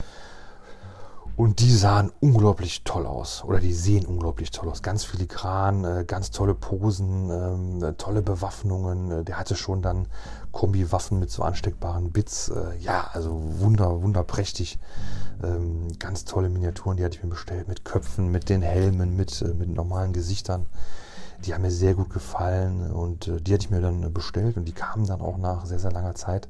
Und 1.36 1.60
die 1.60 1.74
sahen 1.76 2.12
unglaublich 2.20 2.84
toll 2.84 3.06
aus. 3.06 3.44
Oder 3.44 3.60
die 3.60 3.74
sehen 3.74 4.06
unglaublich 4.06 4.52
toll 4.52 4.70
aus. 4.70 4.82
Ganz 4.82 5.04
filigran, 5.04 5.84
äh, 5.84 6.04
ganz 6.06 6.32
tolle 6.32 6.54
Posen, 6.54 7.30
ähm, 7.30 7.84
äh, 7.84 7.94
tolle 7.94 8.22
Bewaffnungen. 8.22 9.12
Äh, 9.12 9.24
der 9.24 9.40
hatte 9.40 9.56
schon 9.56 9.82
dann 9.82 10.08
Kombi-Waffen 10.52 11.20
mit 11.20 11.32
so 11.32 11.44
ansteckbaren 11.44 12.12
Bits. 12.12 12.52
Ja, 12.82 13.10
also 13.14 13.42
wunder, 13.60 14.02
wunderprächtig. 14.02 14.80
Ähm, 15.42 15.88
ganz 15.98 16.26
tolle 16.26 16.50
Miniaturen, 16.50 16.98
die 16.98 17.06
hatte 17.06 17.18
ich 17.18 17.24
mir 17.24 17.30
bestellt. 17.30 17.70
Mit 17.70 17.86
Köpfen, 17.86 18.32
mit 18.32 18.50
den 18.50 18.62
Helmen, 18.62 19.16
mit, 19.16 19.42
mit 19.58 19.70
normalen 19.70 20.12
Gesichtern. 20.12 20.66
Die 21.46 21.54
haben 21.54 21.62
mir 21.62 21.72
sehr 21.72 21.96
gut 21.96 22.10
gefallen 22.10 22.92
und 22.92 23.26
die 23.26 23.54
hatte 23.54 23.64
ich 23.64 23.72
mir 23.72 23.82
dann 23.82 24.14
bestellt 24.14 24.58
und 24.58 24.66
die 24.66 24.74
kamen 24.74 25.08
dann 25.08 25.22
auch 25.22 25.38
nach 25.38 25.66
sehr, 25.66 25.80
sehr 25.80 25.92
langer 25.92 26.14
Zeit. 26.16 26.48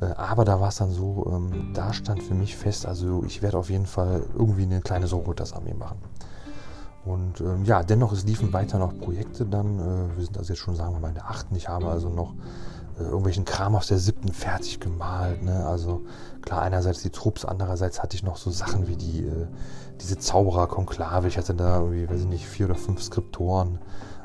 Äh, 0.00 0.06
aber 0.16 0.44
da 0.44 0.60
war 0.60 0.68
es 0.68 0.76
dann 0.76 0.90
so, 0.90 1.30
ähm, 1.32 1.72
da 1.74 1.92
stand 1.92 2.22
für 2.22 2.34
mich 2.34 2.56
fest, 2.56 2.86
also 2.86 3.24
ich 3.26 3.42
werde 3.42 3.58
auf 3.58 3.70
jeden 3.70 3.86
Fall 3.86 4.22
irgendwie 4.34 4.62
eine 4.62 4.80
kleine 4.80 5.06
Soroboters-Armee 5.06 5.74
machen. 5.74 5.98
Und 7.04 7.40
ähm, 7.40 7.64
ja, 7.64 7.82
dennoch, 7.82 8.12
es 8.12 8.24
liefen 8.24 8.52
weiter 8.52 8.78
noch 8.78 8.98
Projekte 8.98 9.44
dann. 9.44 9.78
Äh, 9.78 10.16
wir 10.16 10.24
sind 10.24 10.38
also 10.38 10.52
jetzt 10.52 10.60
schon, 10.60 10.74
sagen 10.74 10.94
wir 10.94 11.00
mal, 11.00 11.08
in 11.08 11.14
der 11.14 11.28
achten. 11.28 11.54
Ich 11.54 11.68
habe 11.68 11.88
also 11.88 12.08
noch 12.08 12.32
äh, 12.98 13.02
irgendwelchen 13.02 13.44
Kram 13.44 13.76
aus 13.76 13.88
der 13.88 13.98
siebten 13.98 14.32
fertig 14.32 14.80
gemalt. 14.80 15.42
Ne? 15.42 15.66
Also 15.66 16.02
klar, 16.40 16.62
einerseits 16.62 17.02
die 17.02 17.10
Trupps, 17.10 17.44
andererseits 17.44 18.02
hatte 18.02 18.16
ich 18.16 18.22
noch 18.22 18.38
so 18.38 18.50
Sachen 18.50 18.88
wie 18.88 18.96
die, 18.96 19.26
äh, 19.26 19.46
diese 20.00 20.18
Zauberer-Konklave. 20.18 21.28
Ich 21.28 21.36
hatte 21.36 21.54
da 21.54 21.80
irgendwie, 21.80 22.08
weiß 22.08 22.20
ich 22.20 22.26
nicht, 22.26 22.46
vier 22.46 22.66
oder 22.66 22.74
fünf 22.74 23.02
Skriptoren. 23.02 23.80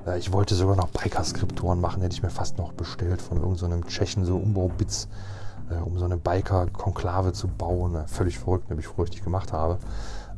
Äh, 0.07 0.17
ich 0.17 0.31
wollte 0.31 0.55
sogar 0.55 0.77
noch 0.77 0.87
Biker-Skriptoren 0.87 1.81
machen, 1.81 2.01
hätte 2.01 2.13
ich 2.13 2.23
mir 2.23 2.29
fast 2.29 2.57
noch 2.57 2.71
bestellt 2.71 3.21
von 3.21 3.39
irgendeinem 3.39 3.83
so 3.83 3.89
Tschechen, 3.89 4.23
so 4.23 4.37
Umbaubits 4.37 5.05
äh, 5.05 5.38
um 5.75 5.97
so 5.97 6.05
eine 6.05 6.17
Biker-Konklave 6.17 7.33
zu 7.33 7.47
bauen. 7.47 7.95
Äh, 7.95 8.07
völlig 8.07 8.39
verrückt, 8.39 8.69
nämlich 8.69 8.87
froh, 8.87 9.03
ich 9.03 9.11
die 9.11 9.21
gemacht 9.21 9.53
habe. 9.53 9.77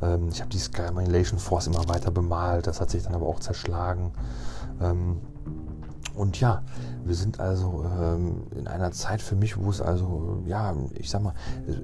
Ähm, 0.02 0.30
ich 0.30 0.42
habe 0.42 0.50
die 0.50 0.60
Sky 0.60 0.84
Annihilation 0.84 1.40
Force 1.40 1.68
immer 1.68 1.88
weiter 1.88 2.12
bemalt, 2.12 2.68
das 2.68 2.82
hat 2.82 2.90
sich 2.90 3.04
dann 3.04 3.16
aber 3.16 3.28
auch 3.28 3.40
zerschlagen. 3.40 4.12
Ähm, 4.82 5.18
und 6.16 6.40
ja, 6.40 6.62
wir 7.06 7.16
sind 7.16 7.40
also 7.40 7.86
ähm, 8.00 8.44
in 8.56 8.68
einer 8.68 8.92
Zeit 8.92 9.22
für 9.22 9.36
mich, 9.36 9.58
wo 9.58 9.70
es 9.70 9.82
also, 9.82 10.44
ja, 10.46 10.76
ich 10.94 11.10
sag 11.10 11.24
mal, 11.24 11.34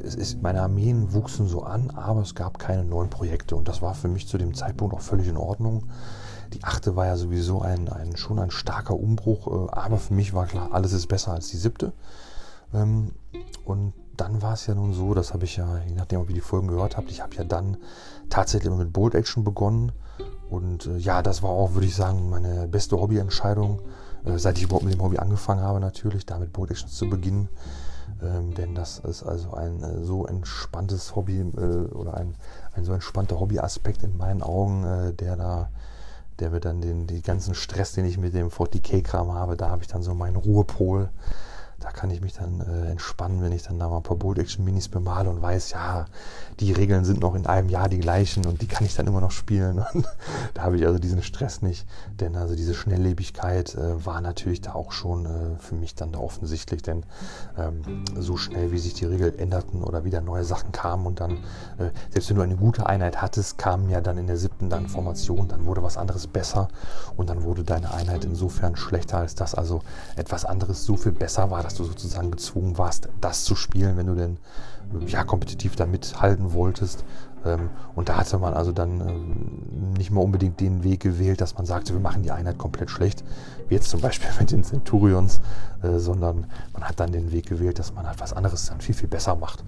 es 0.04 0.16
ist, 0.16 0.42
meine 0.42 0.62
Armeen 0.62 1.14
wuchsen 1.14 1.48
so 1.48 1.64
an, 1.64 1.92
aber 1.92 2.22
es 2.22 2.36
gab 2.36 2.60
keine 2.60 2.84
neuen 2.84 3.10
Projekte. 3.10 3.56
Und 3.56 3.68
das 3.68 3.82
war 3.82 3.96
für 3.96 4.10
mich 4.10 4.28
zu 4.28 4.38
dem 4.38 4.54
Zeitpunkt 4.54 4.94
auch 4.94 5.02
völlig 5.02 5.28
in 5.28 5.38
Ordnung. 5.38 5.86
Die 6.54 6.64
achte 6.64 6.96
war 6.96 7.06
ja 7.06 7.16
sowieso 7.16 7.62
ein, 7.62 7.90
ein 7.90 8.16
schon 8.18 8.40
ein 8.40 8.52
starker 8.52 9.00
Umbruch, 9.00 9.48
äh, 9.48 9.72
aber 9.72 9.98
für 9.98 10.14
mich 10.14 10.34
war 10.34 10.46
klar, 10.46 10.70
alles 10.72 10.94
ist 10.94 11.08
besser 11.08 11.32
als 11.32 11.48
die 11.48 11.58
siebte. 11.58 11.94
Ähm, 12.74 13.12
und 13.66 13.94
dann 14.16 14.42
war 14.42 14.54
es 14.54 14.66
ja 14.66 14.74
nun 14.74 14.94
so, 14.94 15.14
das 15.14 15.34
habe 15.34 15.46
ich 15.46 15.58
ja, 15.58 15.80
je 15.88 15.94
nachdem, 15.94 16.22
ob 16.22 16.30
ihr 16.30 16.36
die 16.36 16.42
Folgen 16.42 16.68
gehört 16.68 16.98
habt, 16.98 17.12
ich 17.12 17.22
habe 17.22 17.36
ja 17.36 17.44
dann 17.44 17.78
tatsächlich 18.30 18.74
mit 18.74 18.92
Bold 18.92 19.16
Action 19.16 19.44
begonnen. 19.44 19.92
Und 20.50 20.88
äh, 20.88 20.98
ja, 20.98 21.22
das 21.22 21.44
war 21.44 21.52
auch, 21.52 21.74
würde 21.74 21.86
ich 21.86 21.96
sagen, 21.96 22.30
meine 22.30 22.68
beste 22.68 23.00
Hobbyentscheidung, 23.00 23.82
äh, 24.26 24.38
seit 24.38 24.58
ich 24.58 24.64
überhaupt 24.64 24.86
mit 24.86 24.94
dem 24.94 25.04
Hobby 25.04 25.18
angefangen 25.18 25.62
habe, 25.62 25.80
natürlich, 25.80 26.26
damit 26.26 26.52
Bold 26.52 26.72
Action 26.72 26.90
zu 26.90 27.10
beginnen. 27.10 27.50
Ähm, 28.24 28.54
denn 28.56 28.74
das 28.74 29.00
ist 29.00 29.24
also 29.24 29.54
ein 29.54 29.84
äh, 29.84 30.04
so 30.04 30.26
entspanntes 30.26 31.16
Hobby 31.16 31.40
äh, 31.40 31.94
oder 31.94 32.16
ein, 32.16 32.36
ein 32.74 32.84
so 32.84 32.94
entspannter 32.94 33.40
Hobbyaspekt 33.40 34.02
in 34.04 34.18
meinen 34.18 34.42
Augen, 34.42 34.84
äh, 34.84 35.14
der 35.14 35.36
da, 35.36 35.70
der 36.40 36.50
mir 36.50 36.60
dann 36.60 36.82
den, 36.82 37.06
den 37.06 37.22
ganzen 37.22 37.54
Stress, 37.54 37.92
den 37.92 38.06
ich 38.06 38.18
mit 38.18 38.34
dem 38.34 38.50
40k-Kram 38.50 39.34
habe, 39.34 39.58
da 39.58 39.70
habe 39.70 39.84
ich 39.84 39.88
dann 39.88 40.02
so 40.02 40.16
meinen 40.16 40.38
Ruhepol 40.38 41.10
da 41.80 41.92
kann 41.92 42.10
ich 42.10 42.22
mich 42.22 42.34
dann 42.34 42.60
äh, 42.62 42.90
entspannen, 42.90 43.42
wenn 43.42 43.52
ich 43.52 43.64
dann 43.64 43.78
da 43.78 43.88
mal 43.88 43.98
ein 43.98 44.04
paar 44.04 44.18
Bold 44.18 44.40
Action 44.40 44.66
Minis 44.66 44.88
bemale 44.88 45.30
und 45.30 45.42
weiß, 45.42 45.72
ja, 45.72 46.06
die 46.60 46.72
Regeln 46.72 47.06
sind 47.06 47.22
noch 47.22 47.36
in 47.36 47.46
einem 47.46 47.70
Jahr 47.70 47.88
die 47.88 48.00
gleichen 48.00 48.46
und 48.48 48.62
die 48.62 48.68
kann 48.68 48.86
ich 48.86 48.96
dann 48.96 49.06
immer 49.06 49.22
noch 49.22 49.32
spielen. 49.32 49.86
Und 49.94 50.08
da 50.54 50.64
habe 50.64 50.78
ich 50.78 50.86
also 50.86 51.00
diesen 51.00 51.22
Stress 51.22 51.62
nicht, 51.62 51.88
denn 52.20 52.36
also 52.36 52.56
diese 52.56 52.74
Schnelllebigkeit 52.74 53.76
äh, 53.76 54.06
war 54.06 54.22
natürlich 54.22 54.62
da 54.62 54.74
auch 54.74 54.92
schon 54.92 55.26
äh, 55.26 55.30
für 55.60 55.76
mich 55.76 55.96
dann 55.96 56.12
da 56.12 56.20
offensichtlich, 56.20 56.82
denn 56.82 57.04
ähm, 57.58 58.04
so 58.16 58.38
schnell 58.38 58.72
wie 58.72 58.80
sich 58.80 58.94
die 58.94 59.06
Regeln 59.06 59.38
änderten 59.38 59.84
oder 59.84 60.04
wieder 60.04 60.22
neue 60.22 60.44
Sachen 60.44 60.72
kamen 60.72 61.06
und 61.06 61.20
dann, 61.20 61.38
äh, 61.78 61.92
selbst 62.10 62.30
wenn 62.30 62.38
du 62.38 62.42
eine 62.42 62.56
gute 62.56 62.86
Einheit 62.86 63.22
hattest, 63.22 63.58
kamen 63.58 63.90
ja 63.90 64.02
dann 64.02 64.18
in 64.18 64.28
der 64.28 64.38
siebten 64.38 64.70
dann 64.70 64.88
Formation, 64.88 65.48
dann 65.48 65.66
wurde 65.66 65.84
was 65.84 65.98
anderes 65.98 66.28
besser 66.28 66.68
und 67.16 67.30
dann 67.30 67.44
wurde 67.44 67.64
deine 67.64 67.94
Einheit 67.94 68.26
insofern 68.26 68.76
schlechter, 68.76 69.20
als 69.20 69.36
dass 69.36 69.56
also 69.56 69.82
etwas 70.16 70.46
anderes 70.46 70.86
so 70.86 70.98
viel 70.98 71.12
besser 71.12 71.52
war, 71.52 71.67
dass 71.68 71.76
du 71.76 71.84
sozusagen 71.84 72.32
gezwungen 72.32 72.78
warst, 72.78 73.10
das 73.20 73.44
zu 73.44 73.54
spielen, 73.54 73.98
wenn 73.98 74.08
du 74.08 74.16
denn 74.16 74.38
ja, 75.06 75.26
kompetitiv 75.26 75.76
da 75.76 75.86
mithalten 75.86 76.54
wolltest. 76.54 77.04
Ähm, 77.46 77.70
und 77.94 78.08
da 78.08 78.16
hatte 78.16 78.38
man 78.38 78.54
also 78.54 78.72
dann 78.72 79.02
ähm, 79.02 79.94
nicht 79.98 80.12
mal 80.12 80.22
unbedingt 80.22 80.62
den 80.62 80.86
Weg 80.86 81.02
gewählt, 81.02 81.42
dass 81.42 81.56
man 81.58 81.66
sagte, 81.66 81.92
wir 81.92 82.00
machen 82.00 82.24
die 82.24 82.32
Einheit 82.32 82.58
komplett 82.58 82.90
schlecht, 82.90 83.26
wie 83.68 83.76
jetzt 83.76 83.90
zum 83.90 84.00
Beispiel 84.08 84.30
mit 84.40 84.52
den 84.52 84.64
Centurions, 84.64 85.42
äh, 85.84 86.00
sondern 86.00 86.46
man 86.72 86.84
hat 86.84 87.02
dann 87.02 87.12
den 87.12 87.34
Weg 87.34 87.48
gewählt, 87.48 87.80
dass 87.80 87.94
man 87.94 88.08
halt 88.08 88.22
was 88.22 88.32
anderes 88.32 88.68
dann 88.68 88.80
viel, 88.80 88.96
viel 88.96 89.10
besser 89.10 89.36
macht. 89.36 89.66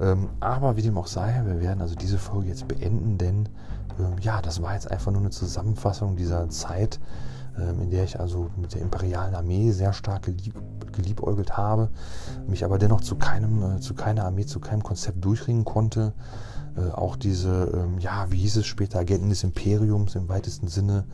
Ähm, 0.00 0.28
aber 0.38 0.76
wie 0.76 0.82
dem 0.82 0.96
auch 0.96 1.08
sei, 1.08 1.42
wir 1.44 1.60
werden 1.60 1.82
also 1.82 1.96
diese 1.96 2.18
Folge 2.18 2.48
jetzt 2.48 2.68
beenden, 2.68 3.18
denn 3.18 3.48
ja, 4.22 4.40
das 4.40 4.62
war 4.62 4.72
jetzt 4.72 4.90
einfach 4.90 5.10
nur 5.10 5.20
eine 5.20 5.30
Zusammenfassung 5.30 6.16
dieser 6.16 6.48
Zeit, 6.48 7.00
in 7.82 7.90
der 7.90 8.04
ich 8.04 8.18
also 8.18 8.50
mit 8.56 8.74
der 8.74 8.82
imperialen 8.82 9.34
Armee 9.34 9.70
sehr 9.72 9.92
stark 9.92 10.22
gelieb, 10.22 10.54
geliebäugelt 10.92 11.56
habe, 11.56 11.90
mich 12.46 12.64
aber 12.64 12.78
dennoch 12.78 13.00
zu 13.00 13.16
keinem, 13.16 13.76
äh, 13.76 13.80
zu 13.80 13.94
keiner 13.94 14.24
Armee, 14.24 14.46
zu 14.46 14.60
keinem 14.60 14.82
Konzept 14.82 15.24
durchringen 15.24 15.64
konnte. 15.64 16.12
Äh, 16.76 16.90
auch 16.92 17.16
diese, 17.16 17.70
ähm, 17.74 17.98
ja, 17.98 18.30
wie 18.30 18.38
hieß 18.38 18.56
es 18.56 18.66
später, 18.66 18.98
Agenten 18.98 19.28
des 19.28 19.44
Imperiums 19.44 20.14
im 20.14 20.28
weitesten 20.28 20.68
Sinne, 20.68 21.04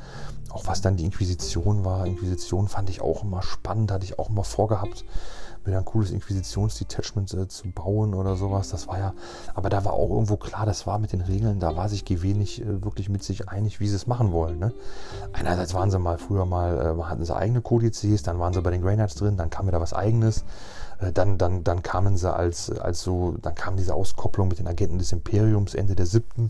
auch 0.51 0.67
was 0.67 0.81
dann 0.81 0.97
die 0.97 1.05
Inquisition 1.05 1.85
war. 1.85 2.07
Inquisition 2.07 2.69
fand 2.69 2.91
ich 2.91 3.01
auch 3.01 3.25
immer 3.25 3.43
spannend, 3.43 3.91
hatte 3.91 4.05
ich 4.05 4.19
auch 4.19 4.31
immer 4.31 4.45
vorgehabt 4.45 5.05
mir 5.67 5.79
ein 5.79 5.85
cooles 5.85 6.11
Inquisitionsdetachment 6.11 7.33
äh, 7.35 7.49
zu 7.49 7.71
bauen 7.71 8.15
oder 8.15 8.37
sowas. 8.37 8.71
Das 8.71 8.89
war 8.89 8.99
ja, 8.99 9.15
aber 9.55 9.69
da 9.69 9.85
war 9.85 9.93
auch 9.93 10.11
irgendwo 10.11 10.37
klar, 10.37 10.67
das 10.67 10.87
war 10.87 10.99
mit 10.99 11.13
den 11.13 11.21
Regeln, 11.21 11.61
da 11.61 11.77
war 11.77 11.89
sich 11.89 12.05
GW 12.05 12.35
nicht 12.35 12.63
äh, 12.63 12.85
wirklich 12.85 13.09
mit 13.09 13.23
sich 13.23 13.49
einig, 13.49 13.81
wie 13.81 13.89
sie 13.89 13.97
es 13.97 14.07
machen 14.07 14.33
wollen. 14.33 14.59
Ne? 14.59 14.73
Einerseits 15.33 15.75
waren 15.75 15.91
sie 15.91 15.99
mal 15.99 16.19
früher 16.19 16.47
mal, 16.47 16.97
äh, 16.99 17.03
hatten 17.03 17.25
sie 17.25 17.35
eigene 17.35 17.61
Kodizes, 17.61 18.23
dann 18.23 18.39
waren 18.39 18.53
sie 18.53 18.63
bei 18.63 18.71
den 18.71 18.83
Greynights 18.83 19.15
drin, 19.15 19.37
dann 19.37 19.51
kam 19.51 19.67
wieder 19.67 19.81
was 19.81 19.93
eigenes. 19.93 20.45
Äh, 20.99 21.13
dann, 21.13 21.39
dann, 21.39 21.65
dann 21.65 21.83
kamen 21.83 22.17
sie 22.17 22.33
als, 22.33 22.71
als 22.71 23.03
so, 23.03 23.35
dann 23.43 23.55
kam 23.55 23.77
diese 23.77 23.95
Auskopplung 23.95 24.49
mit 24.49 24.59
den 24.59 24.69
Agenten 24.69 24.99
des 24.99 25.13
Imperiums 25.13 25.75
Ende 25.75 25.95
der 25.95 26.07
siebten 26.07 26.49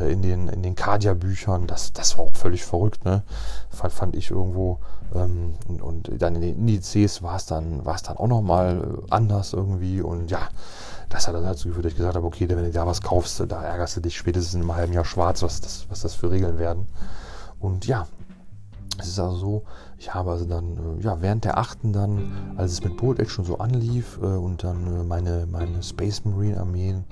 äh, 0.00 0.10
in 0.10 0.22
den, 0.22 0.48
in 0.48 0.62
den 0.62 0.74
Cardia-Büchern. 0.74 1.66
Das, 1.66 1.92
das 1.92 2.16
war 2.16 2.24
auch 2.24 2.32
völlig 2.34 2.64
verrückt, 2.64 3.04
ne? 3.04 3.22
Fand, 3.70 3.92
fand 3.92 4.16
ich 4.16 4.30
irgendwo. 4.30 4.78
Ähm, 5.14 5.54
und, 5.80 6.10
dann 6.20 6.34
in 6.36 6.42
den 6.42 6.56
Indizes 6.56 7.22
war 7.22 7.36
es 7.36 7.46
dann, 7.46 7.84
war 7.84 7.94
es 7.94 8.02
dann 8.02 8.16
auch 8.16 8.28
nochmal 8.28 8.80
äh, 8.80 9.06
anders 9.10 9.52
irgendwie. 9.52 10.00
Und 10.00 10.30
ja, 10.30 10.48
das 11.08 11.28
hat 11.28 11.34
dann 11.34 11.44
dazu 11.44 11.68
geführt, 11.68 11.86
dass 11.86 11.92
ich 11.92 11.98
gesagt 11.98 12.16
habe, 12.16 12.26
okay, 12.26 12.48
wenn 12.48 12.58
du 12.58 12.70
da 12.70 12.86
was 12.86 13.00
kaufst, 13.00 13.42
da 13.48 13.62
ärgerst 13.62 13.96
du 13.96 14.00
dich 14.00 14.16
spätestens 14.16 14.54
in 14.54 14.60
einem 14.62 14.74
halben 14.74 14.92
Jahr 14.92 15.04
schwarz, 15.04 15.42
was 15.42 15.60
das, 15.60 15.86
was 15.88 16.00
das 16.00 16.14
für 16.14 16.30
Regeln 16.30 16.58
werden. 16.58 16.86
Und 17.58 17.86
ja, 17.86 18.06
es 18.98 19.08
ist 19.08 19.18
also 19.18 19.36
so, 19.36 19.62
ich 19.98 20.14
habe 20.14 20.30
also 20.30 20.44
dann, 20.44 20.98
äh, 21.00 21.02
ja, 21.02 21.20
während 21.20 21.44
der 21.44 21.58
achten 21.58 21.92
dann, 21.92 22.54
als 22.56 22.72
es 22.72 22.84
mit 22.84 22.96
Bolt 22.96 23.18
Action 23.18 23.44
so 23.44 23.58
anlief 23.58 24.18
äh, 24.22 24.26
und 24.26 24.64
dann 24.64 24.86
äh, 24.86 25.04
meine, 25.04 25.46
meine 25.50 25.82
Space 25.82 26.24
Marine 26.24 26.58
Armeen, 26.58 27.04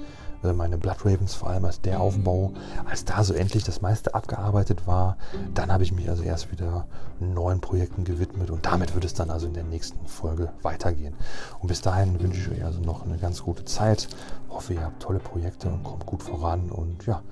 äh, 0.45 0.53
meine 0.53 0.79
Blood 0.79 1.05
Ravens 1.05 1.35
vor 1.35 1.51
allem 1.51 1.65
als 1.65 1.81
der 1.81 2.01
Aufbau, 2.01 2.53
als 2.89 3.05
da 3.05 3.25
so 3.25 3.35
endlich 3.35 3.65
das 3.65 3.81
meiste 3.81 4.15
abgearbeitet 4.15 4.87
war, 4.87 5.17
dann 5.55 5.73
habe 5.73 5.83
ich 5.83 5.93
mich 5.93 6.09
also 6.09 6.23
erst 6.23 6.53
wieder 6.53 6.87
neuen 7.21 7.61
Projekten 7.61 8.05
gewidmet 8.05 8.51
und 8.51 8.67
damit 8.67 8.95
wird 8.95 9.05
es 9.05 9.15
dann 9.15 9.31
also 9.31 9.47
in 9.47 9.55
der 9.55 9.65
nächsten 9.65 10.07
Folge 10.07 10.51
weitergehen. 10.63 11.15
Und 11.61 11.69
bis 11.69 11.81
dahin 11.81 12.21
wünsche 12.21 12.41
ich 12.41 12.59
euch 12.59 12.65
also 12.65 12.81
noch 12.81 13.05
eine 13.05 13.19
ganz 13.19 13.43
gute 13.43 13.65
Zeit. 13.65 14.09
Hoffe, 14.51 14.75
ihr 14.75 14.83
habt 14.83 15.03
tolle 15.03 15.19
Projekte 15.19 15.69
und 15.69 15.83
kommt 15.83 16.07
gut 16.07 16.23
voran 16.23 16.71
und 16.71 17.07
ja, 17.07 17.23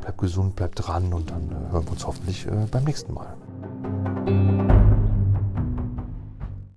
bleibt 0.00 0.18
gesund, 0.18 0.56
bleibt 0.56 0.86
dran 0.86 1.12
und 1.12 1.30
dann 1.30 1.50
äh, 1.50 1.72
hören 1.72 1.84
wir 1.84 1.92
uns 1.92 2.06
hoffentlich 2.06 2.46
äh, 2.46 2.66
beim 2.70 2.84
nächsten 2.84 3.14
Mal. 3.14 3.34